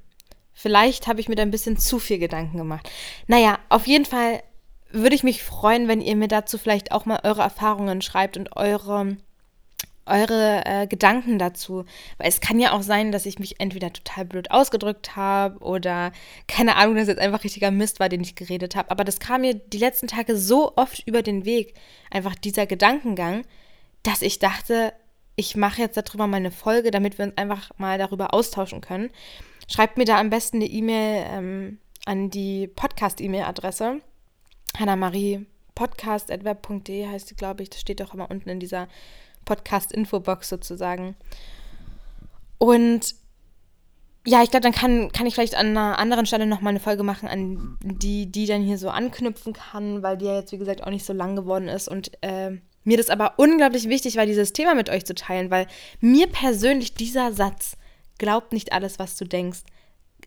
vielleicht 0.53 1.07
habe 1.07 1.21
ich 1.21 1.29
mir 1.29 1.37
da 1.37 1.43
ein 1.43 1.51
bisschen 1.51 1.77
zu 1.77 1.99
viel 1.99 2.19
Gedanken 2.19 2.59
gemacht. 2.59 2.91
Naja, 3.27 3.59
auf 3.69 3.87
jeden 3.87 4.05
Fall 4.05 4.43
würde 4.91 5.17
ich 5.17 5.25
mich 5.25 5.43
freuen, 5.43 5.89
wenn 5.89 6.01
ihr 6.01 6.17
mir 6.17 6.29
dazu 6.29 6.57
vielleicht 6.57 6.93
auch 6.93 7.05
mal 7.05 7.21
eure 7.25 7.43
Erfahrungen 7.43 8.01
schreibt 8.01 8.37
und 8.37 8.57
eure 8.57 9.17
eure 10.07 10.63
äh, 10.65 10.87
Gedanken 10.87 11.39
dazu. 11.39 11.85
Weil 12.19 12.29
es 12.29 12.41
kann 12.41 12.59
ja 12.59 12.73
auch 12.73 12.83
sein, 12.83 13.13
dass 13.13 13.27
ich 13.27 13.39
mich 13.39 13.61
entweder 13.61 13.93
total 13.93 14.25
blöd 14.25 14.51
ausgedrückt 14.51 15.17
habe 15.17 15.59
oder 15.61 16.13
keine 16.47 16.77
Ahnung, 16.77 16.97
dass 16.97 17.09
jetzt 17.09 17.21
einfach 17.21 17.45
richtiger 17.45 17.71
Mist 17.71 18.01
war, 18.01 18.09
den 18.09 18.21
ich 18.21 18.35
geredet 18.35 18.77
habe. 18.77 18.91
Aber 18.91 19.05
das 19.05 19.21
kam 19.21 19.43
mir 19.43 19.55
die 19.55 19.79
letzten 19.79 20.07
Tage 20.07 20.37
so 20.37 20.73
oft 20.77 21.07
über 21.07 21.23
den 21.23 21.45
Weg, 21.45 21.75
einfach 22.11 22.35
dieser 22.35 22.67
Gedankengang, 22.67 23.45
dass 24.03 24.23
ich 24.23 24.39
dachte, 24.39 24.93
ich 25.37 25.57
mache 25.57 25.81
jetzt 25.81 25.97
darüber 25.97 26.27
mal 26.27 26.37
eine 26.37 26.51
Folge, 26.51 26.91
damit 26.91 27.19
wir 27.19 27.27
uns 27.27 27.37
einfach 27.37 27.71
mal 27.77 27.99
darüber 27.99 28.35
austauschen 28.35 28.81
können. 28.81 29.11
Schreibt 29.69 29.97
mir 29.97 30.05
da 30.05 30.19
am 30.19 30.31
besten 30.31 30.59
eine 30.59 30.67
E-Mail 30.67 31.27
ähm, 31.29 31.79
an 32.05 32.31
die 32.31 32.69
Podcast-E-Mail-Adresse. 32.69 34.01
Hannah-Marie 34.79 35.47
podcast.web.de 35.75 37.07
heißt 37.09 37.31
die, 37.31 37.37
glaube 37.37 37.63
ich. 37.63 37.71
Das 37.71 37.81
steht 37.81 38.01
doch 38.01 38.15
immer 38.15 38.31
unten 38.31 38.49
in 38.49 38.61
dieser 38.61 38.89
Podcast-Infobox 39.45 40.49
sozusagen. 40.49 41.17
Und 42.59 43.15
ja, 44.27 44.43
ich 44.43 44.51
glaube, 44.51 44.63
dann 44.63 44.73
kann, 44.73 45.13
kann 45.13 45.27
ich 45.27 45.35
vielleicht 45.35 45.55
an 45.55 45.69
einer 45.69 45.99
anderen 45.99 46.25
Stelle 46.25 46.47
nochmal 46.47 46.71
eine 46.71 46.81
Folge 46.81 47.03
machen, 47.03 47.29
an 47.29 47.79
die, 47.83 48.31
die 48.31 48.47
dann 48.47 48.63
hier 48.63 48.79
so 48.79 48.89
anknüpfen 48.89 49.53
kann, 49.53 50.03
weil 50.03 50.17
die 50.17 50.25
ja 50.25 50.37
jetzt, 50.37 50.53
wie 50.53 50.59
gesagt, 50.59 50.83
auch 50.83 50.91
nicht 50.91 51.05
so 51.05 51.13
lang 51.13 51.37
geworden 51.37 51.69
ist. 51.69 51.89
Und 51.89 52.11
äh, 52.23 52.53
mir 52.85 52.97
das 52.97 53.11
aber 53.11 53.35
unglaublich 53.37 53.89
wichtig 53.89 54.17
war, 54.17 54.25
dieses 54.25 54.55
Thema 54.55 54.75
mit 54.75 54.89
euch 54.89 55.05
zu 55.05 55.15
teilen, 55.15 55.51
weil 55.51 55.67
mir 56.01 56.27
persönlich 56.27 56.95
dieser 56.95 57.33
Satz, 57.33 57.77
glaubt 58.19 58.53
nicht 58.53 58.73
alles, 58.73 58.99
was 58.99 59.17
du 59.17 59.27
denkst, 59.27 59.61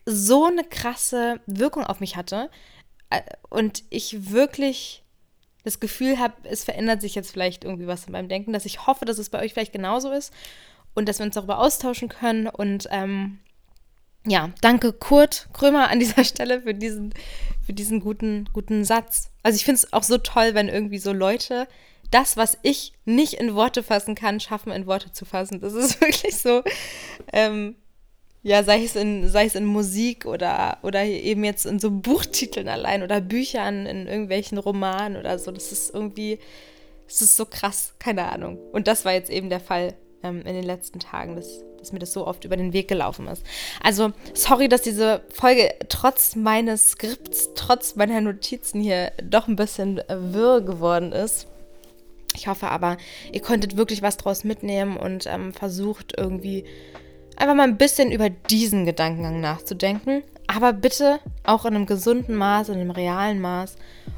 so 0.04 0.46
eine 0.46 0.64
krasse 0.64 1.40
Wirkung 1.46 1.84
auf 1.84 1.98
mich 1.98 2.16
hatte. 2.16 2.50
Äh, 3.10 3.22
und 3.50 3.82
ich 3.90 4.30
wirklich 4.30 5.02
das 5.68 5.80
Gefühl 5.80 6.18
habe, 6.18 6.34
es 6.44 6.64
verändert 6.64 7.00
sich 7.00 7.14
jetzt 7.14 7.30
vielleicht 7.30 7.64
irgendwie 7.64 7.86
was 7.86 8.06
in 8.06 8.12
meinem 8.12 8.28
Denken, 8.28 8.52
dass 8.52 8.64
ich 8.64 8.86
hoffe, 8.86 9.04
dass 9.04 9.18
es 9.18 9.28
bei 9.28 9.40
euch 9.40 9.52
vielleicht 9.52 9.72
genauso 9.72 10.10
ist 10.10 10.32
und 10.94 11.08
dass 11.08 11.18
wir 11.18 11.26
uns 11.26 11.34
darüber 11.34 11.58
austauschen 11.58 12.08
können. 12.08 12.46
Und 12.46 12.88
ähm, 12.90 13.38
ja, 14.26 14.50
danke 14.62 14.92
Kurt 14.92 15.48
Krömer 15.52 15.88
an 15.88 16.00
dieser 16.00 16.24
Stelle 16.24 16.62
für 16.62 16.74
diesen, 16.74 17.12
für 17.64 17.72
diesen 17.72 18.00
guten, 18.00 18.48
guten 18.52 18.84
Satz. 18.84 19.30
Also 19.42 19.56
ich 19.56 19.64
finde 19.64 19.76
es 19.82 19.92
auch 19.92 20.02
so 20.02 20.18
toll, 20.18 20.54
wenn 20.54 20.68
irgendwie 20.68 20.98
so 20.98 21.12
Leute 21.12 21.68
das, 22.10 22.38
was 22.38 22.56
ich 22.62 22.94
nicht 23.04 23.34
in 23.34 23.54
Worte 23.54 23.82
fassen 23.82 24.14
kann, 24.14 24.40
schaffen, 24.40 24.72
in 24.72 24.86
Worte 24.86 25.12
zu 25.12 25.26
fassen. 25.26 25.60
Das 25.60 25.74
ist 25.74 26.00
wirklich 26.00 26.36
so. 26.36 26.62
Ähm, 27.32 27.76
ja, 28.42 28.62
sei 28.62 28.84
es 28.84 28.94
in, 28.94 29.28
sei 29.28 29.46
es 29.46 29.54
in 29.54 29.64
Musik 29.64 30.24
oder, 30.24 30.78
oder 30.82 31.04
eben 31.04 31.44
jetzt 31.44 31.66
in 31.66 31.78
so 31.78 31.90
Buchtiteln 31.90 32.68
allein 32.68 33.02
oder 33.02 33.20
Büchern, 33.20 33.86
in 33.86 34.06
irgendwelchen 34.06 34.58
Romanen 34.58 35.16
oder 35.16 35.38
so. 35.38 35.50
Das 35.50 35.72
ist 35.72 35.92
irgendwie, 35.92 36.38
das 37.06 37.20
ist 37.20 37.36
so 37.36 37.46
krass, 37.46 37.94
keine 37.98 38.30
Ahnung. 38.30 38.58
Und 38.72 38.86
das 38.86 39.04
war 39.04 39.12
jetzt 39.12 39.30
eben 39.30 39.50
der 39.50 39.60
Fall 39.60 39.94
ähm, 40.22 40.42
in 40.42 40.54
den 40.54 40.64
letzten 40.64 41.00
Tagen, 41.00 41.34
dass, 41.34 41.64
dass 41.78 41.92
mir 41.92 41.98
das 41.98 42.12
so 42.12 42.26
oft 42.26 42.44
über 42.44 42.56
den 42.56 42.72
Weg 42.72 42.86
gelaufen 42.86 43.26
ist. 43.26 43.42
Also, 43.82 44.12
sorry, 44.34 44.68
dass 44.68 44.82
diese 44.82 45.22
Folge 45.30 45.74
trotz 45.88 46.36
meines 46.36 46.92
Skripts, 46.92 47.50
trotz 47.56 47.96
meiner 47.96 48.20
Notizen 48.20 48.80
hier 48.80 49.10
doch 49.22 49.48
ein 49.48 49.56
bisschen 49.56 50.00
wirr 50.08 50.60
geworden 50.60 51.12
ist. 51.12 51.48
Ich 52.36 52.46
hoffe 52.46 52.68
aber, 52.68 52.98
ihr 53.32 53.42
konntet 53.42 53.76
wirklich 53.76 54.00
was 54.00 54.16
draus 54.16 54.44
mitnehmen 54.44 54.96
und 54.96 55.26
ähm, 55.26 55.52
versucht 55.52 56.14
irgendwie 56.16 56.64
einfach 57.38 57.54
mal 57.54 57.68
ein 57.68 57.78
bisschen 57.78 58.12
über 58.12 58.28
diesen 58.28 58.84
Gedankengang 58.84 59.40
nachzudenken. 59.40 60.22
Aber 60.46 60.72
bitte 60.72 61.20
auch 61.44 61.64
in 61.64 61.74
einem 61.74 61.86
gesunden 61.86 62.34
Maß, 62.34 62.70
in 62.70 62.76
einem 62.76 62.90
realen 62.90 63.40
Maß. 63.40 63.76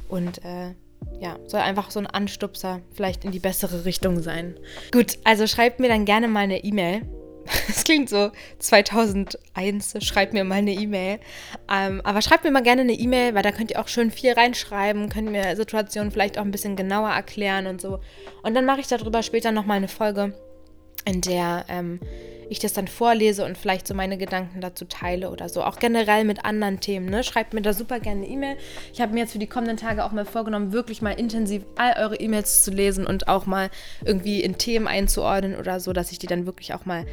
Und 0.09 0.45
äh, 0.45 0.75
ja, 1.21 1.37
soll 1.47 1.61
einfach 1.61 1.91
so 1.91 2.01
ein 2.01 2.07
Anstupser 2.07 2.81
vielleicht 2.95 3.25
in 3.25 3.33
die 3.33 3.39
bessere 3.39 3.85
Richtung 3.85 4.23
sein. 4.23 4.57
Gut, 4.93 5.19
also 5.25 5.47
schreibt 5.47 5.81
mir 5.81 5.89
dann 5.89 6.05
gerne 6.05 6.29
mal 6.29 6.41
eine 6.41 6.65
E-Mail. 6.65 7.03
Das 7.67 7.85
klingt 7.85 8.09
so 8.09 8.31
2001, 8.59 9.95
schreibt 10.05 10.35
mir 10.35 10.45
mal 10.45 10.57
eine 10.57 10.73
E-Mail. 10.73 11.19
Ähm, 11.73 12.01
aber 12.05 12.23
schreibt 12.23 12.45
mir 12.45 12.51
mal 12.53 12.63
gerne 12.63 12.83
eine 12.83 12.93
E-Mail, 12.93 13.35
weil 13.35 13.43
da 13.43 13.51
könnt 13.51 13.73
ihr 13.73 13.81
auch 13.81 13.89
schön 13.89 14.11
viel 14.11 14.33
reinschreiben, 14.33 15.09
könnt 15.09 15.33
mir 15.33 15.57
Situationen 15.57 16.13
vielleicht 16.13 16.39
auch 16.39 16.45
ein 16.45 16.51
bisschen 16.51 16.77
genauer 16.77 17.11
erklären 17.11 17.67
und 17.67 17.81
so. 17.81 18.01
Und 18.43 18.55
dann 18.55 18.67
mache 18.67 18.81
ich 18.81 18.87
darüber 18.87 19.23
später 19.23 19.51
nochmal 19.51 19.79
eine 19.79 19.89
Folge, 19.89 20.35
in 21.05 21.21
der 21.21 21.65
ähm, 21.69 22.01
ich 22.51 22.59
das 22.59 22.73
dann 22.73 22.89
vorlese 22.89 23.45
und 23.45 23.57
vielleicht 23.57 23.87
so 23.87 23.95
meine 23.95 24.19
Gedanken 24.19 24.61
dazu 24.61 24.85
teile 24.85 25.31
oder 25.31 25.49
so. 25.49 25.63
Auch 25.63 25.79
generell 25.79 26.25
mit 26.25 26.45
anderen 26.45 26.81
Themen. 26.81 27.07
Ne? 27.07 27.23
Schreibt 27.23 27.55
mir 27.55 27.63
da 27.63 27.73
super 27.73 28.01
gerne 28.01 28.25
eine 28.25 28.29
E-Mail. 28.29 28.57
Ich 28.93 29.01
habe 29.01 29.15
mir 29.15 29.21
jetzt 29.21 29.33
für 29.33 29.39
die 29.39 29.47
kommenden 29.47 29.77
Tage 29.77 30.05
auch 30.05 30.11
mal 30.11 30.25
vorgenommen, 30.25 30.73
wirklich 30.73 31.01
mal 31.01 31.13
intensiv 31.13 31.63
all 31.77 31.95
eure 31.97 32.17
E-Mails 32.17 32.65
zu 32.65 32.73
lesen 32.73 33.07
und 33.07 33.29
auch 33.29 33.47
mal 33.47 33.71
irgendwie 34.05 34.43
in 34.43 34.59
Themen 34.59 34.89
einzuordnen 34.89 35.57
oder 35.57 35.79
so, 35.79 35.93
dass 35.93 36.11
ich 36.11 36.19
die 36.19 36.27
dann 36.27 36.45
wirklich 36.45 36.75
auch 36.75 36.85
mal 36.85 37.07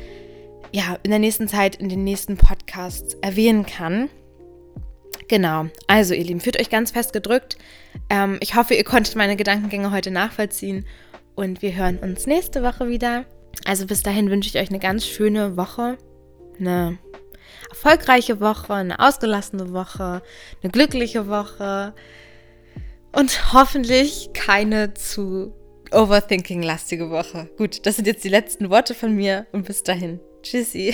ja, 0.72 0.98
in 1.04 1.12
der 1.12 1.20
nächsten 1.20 1.48
Zeit 1.48 1.76
in 1.76 1.88
den 1.88 2.04
nächsten 2.04 2.38
Podcasts 2.38 3.14
erwähnen 3.22 3.66
kann. 3.66 4.10
Genau, 5.28 5.68
also 5.86 6.16
ihr 6.16 6.24
Lieben, 6.24 6.40
fühlt 6.40 6.60
euch 6.60 6.70
ganz 6.70 6.92
fest 6.92 7.14
gedrückt. 7.14 7.58
Ähm, 8.10 8.38
ich 8.40 8.56
hoffe, 8.56 8.74
ihr 8.74 8.84
konntet 8.84 9.16
meine 9.16 9.36
Gedankengänge 9.36 9.92
heute 9.92 10.10
nachvollziehen 10.10 10.86
und 11.36 11.62
wir 11.62 11.76
hören 11.76 12.00
uns 12.00 12.26
nächste 12.26 12.64
Woche 12.64 12.90
wieder. 12.90 13.26
Also 13.66 13.86
bis 13.86 14.04
dahin 14.04 14.30
wünsche 14.30 14.50
ich 14.50 14.62
euch 14.62 14.70
eine 14.70 14.80
ganz 14.80 15.06
schöne 15.06 15.58
Woche, 15.58 15.98
eine 16.60 16.98
erfolgreiche 17.70 18.40
Woche, 18.40 18.74
eine 18.74 19.00
ausgelassene 19.00 19.74
Woche, 19.74 20.22
eine 20.62 20.72
glückliche 20.72 21.28
Woche 21.28 21.94
und 23.12 23.54
hoffentlich 23.54 24.30
keine 24.34 24.94
zu 24.94 25.54
overthinking-lastige 25.92 27.10
Woche. 27.10 27.50
Gut, 27.58 27.86
das 27.86 27.96
sind 27.96 28.08
jetzt 28.08 28.24
die 28.24 28.30
letzten 28.30 28.70
Worte 28.70 28.94
von 28.94 29.16
mir 29.16 29.48
und 29.52 29.66
bis 29.66 29.84
dahin. 29.84 30.20
Tschüssi. 30.44 30.94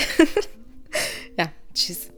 ja, 1.38 1.52
tschüss. 1.74 2.13